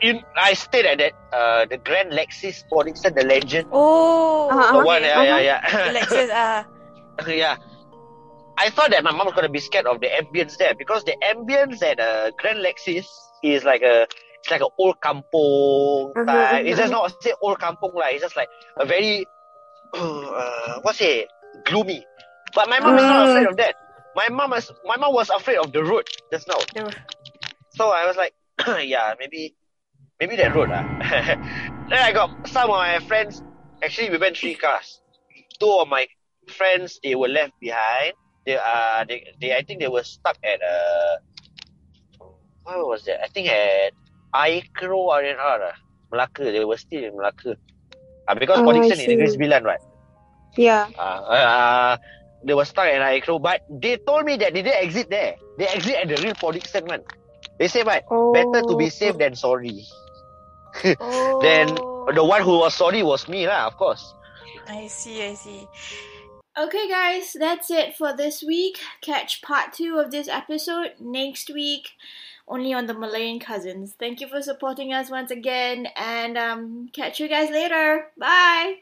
in, 0.00 0.22
I 0.36 0.54
stayed 0.54 0.86
at 0.86 0.98
that 0.98 1.12
uh, 1.32 1.66
the 1.66 1.78
Grand 1.78 2.12
Lexis 2.12 2.62
Port 2.68 2.86
Dickson, 2.86 3.14
the 3.14 3.24
legend. 3.24 3.68
Oh. 3.72 4.48
Uh-huh. 4.50 4.72
The 4.72 4.78
Okay, 4.78 4.86
one, 4.86 5.02
yeah, 5.02 5.22
yeah, 5.22 5.38
yeah. 5.40 5.92
Lexus, 5.92 6.30
uh, 6.30 6.64
yeah. 7.30 7.56
I 8.56 8.70
thought 8.70 8.90
that 8.90 9.04
my 9.04 9.12
mom 9.12 9.26
was 9.26 9.34
gonna 9.34 9.48
be 9.48 9.60
scared 9.60 9.86
of 9.86 10.00
the 10.00 10.08
ambience 10.08 10.56
there 10.56 10.74
because 10.74 11.04
the 11.04 11.16
ambience 11.22 11.82
at 11.82 12.00
uh, 12.00 12.30
Grand 12.38 12.58
Lexis 12.58 13.06
is 13.42 13.62
like 13.64 13.82
a 13.82 14.06
it's 14.40 14.50
like 14.50 14.60
an 14.60 14.68
old 14.78 15.00
kampong 15.00 16.14
Mhm, 16.14 16.26
type. 16.26 16.64
It's 16.66 16.78
just 16.78 16.90
mhm. 16.90 16.92
not 16.92 17.22
say 17.22 17.32
old 17.40 17.58
kampong 17.58 17.92
like 17.94 18.14
it's 18.14 18.22
just 18.22 18.36
like 18.36 18.48
a 18.78 18.86
very 18.86 19.26
uh, 19.94 20.80
what's 20.82 21.00
it 21.00 21.28
gloomy. 21.64 22.06
But 22.54 22.68
my 22.68 22.80
mom 22.80 22.98
is 22.98 23.06
not 23.06 23.24
Mm. 23.24 23.28
afraid 23.28 23.46
of 23.46 23.56
that. 23.58 23.74
My 24.14 24.28
mom 24.30 24.52
is 24.54 24.70
my 24.84 24.96
mom 24.96 25.12
was 25.14 25.30
afraid 25.30 25.58
of 25.58 25.72
the 25.72 25.82
road 25.84 26.08
just 26.32 26.48
now. 26.48 26.58
So 27.70 27.90
I 27.90 28.06
was 28.06 28.16
like, 28.16 28.34
yeah, 28.88 29.14
maybe, 29.18 29.54
maybe 30.20 30.36
that 30.36 30.54
road. 30.54 30.70
Ah. 30.72 30.84
then 31.88 31.98
I 31.98 32.12
got 32.12 32.30
some 32.46 32.70
of 32.70 32.76
my 32.76 32.98
friends. 33.00 33.42
Actually, 33.82 34.10
we 34.10 34.18
went 34.18 34.36
three 34.36 34.54
cars. 34.54 35.00
Two 35.60 35.70
of 35.80 35.88
my 35.88 36.06
friends 36.48 36.98
they 37.02 37.14
were 37.14 37.28
left 37.28 37.52
behind. 37.60 38.14
They 38.46 38.56
uh 38.56 39.04
they, 39.08 39.26
they 39.40 39.54
I 39.54 39.62
think 39.62 39.80
they 39.80 39.88
were 39.88 40.04
stuck 40.04 40.36
at 40.44 40.60
uh 40.62 41.16
where 42.64 42.84
was 42.84 43.04
that? 43.04 43.22
I 43.22 43.28
think 43.28 43.48
at 43.48 43.92
Aikro 44.34 45.08
RNR, 45.08 45.38
ah, 45.72 45.76
Melaka. 46.12 46.44
They 46.52 46.64
were 46.64 46.76
still 46.76 47.04
in 47.04 47.12
Melaka. 47.14 47.56
Uh, 48.28 48.34
because 48.34 48.58
Oh, 48.60 48.64
Port 48.64 48.76
I 48.76 48.88
Dickson 48.88 49.00
in 49.00 49.18
Negeri. 49.18 49.28
Sembilan, 49.36 49.64
right? 49.64 49.80
Yeah. 50.56 50.88
Uh, 50.98 51.20
uh, 51.24 51.96
they 52.44 52.54
were 52.54 52.64
stuck 52.64 52.86
at 52.86 53.00
Aikro, 53.00 53.40
but 53.40 53.62
they 53.70 53.96
told 53.96 54.24
me 54.24 54.36
that 54.36 54.52
they 54.52 54.62
didn't 54.62 54.84
exit 54.84 55.08
there. 55.10 55.36
They 55.56 55.66
exit 55.66 55.94
at 55.96 56.08
the 56.08 56.16
real 56.22 56.52
Dickson 56.52 56.84
one. 56.86 57.02
They 57.58 57.68
say, 57.68 57.82
right, 57.82 58.02
Oh. 58.10 58.32
better 58.32 58.62
to 58.66 58.76
be 58.76 58.88
safe 58.90 59.16
than 59.18 59.34
sorry. 59.34 59.84
oh. 61.00 61.40
Then 61.42 61.74
the 62.14 62.24
one 62.24 62.42
who 62.42 62.58
was 62.58 62.74
sorry 62.74 63.02
was 63.02 63.28
me, 63.28 63.46
lah, 63.46 63.66
of 63.66 63.76
course. 63.76 64.14
I 64.68 64.86
see, 64.86 65.24
I 65.24 65.34
see. 65.34 65.66
Okay, 66.58 66.88
guys, 66.88 67.36
that's 67.38 67.70
it 67.70 67.94
for 67.96 68.14
this 68.16 68.42
week. 68.42 68.78
Catch 69.00 69.42
part 69.42 69.72
two 69.72 69.96
of 69.98 70.10
this 70.10 70.28
episode 70.28 70.92
next 71.00 71.50
week, 71.54 71.90
only 72.48 72.72
on 72.72 72.86
the 72.86 72.94
Malayan 72.94 73.38
Cousins. 73.38 73.94
Thank 73.98 74.20
you 74.20 74.28
for 74.28 74.42
supporting 74.42 74.92
us 74.92 75.10
once 75.10 75.30
again, 75.30 75.88
and 75.96 76.36
um, 76.36 76.88
catch 76.92 77.20
you 77.20 77.28
guys 77.28 77.50
later. 77.50 78.10
Bye. 78.16 78.78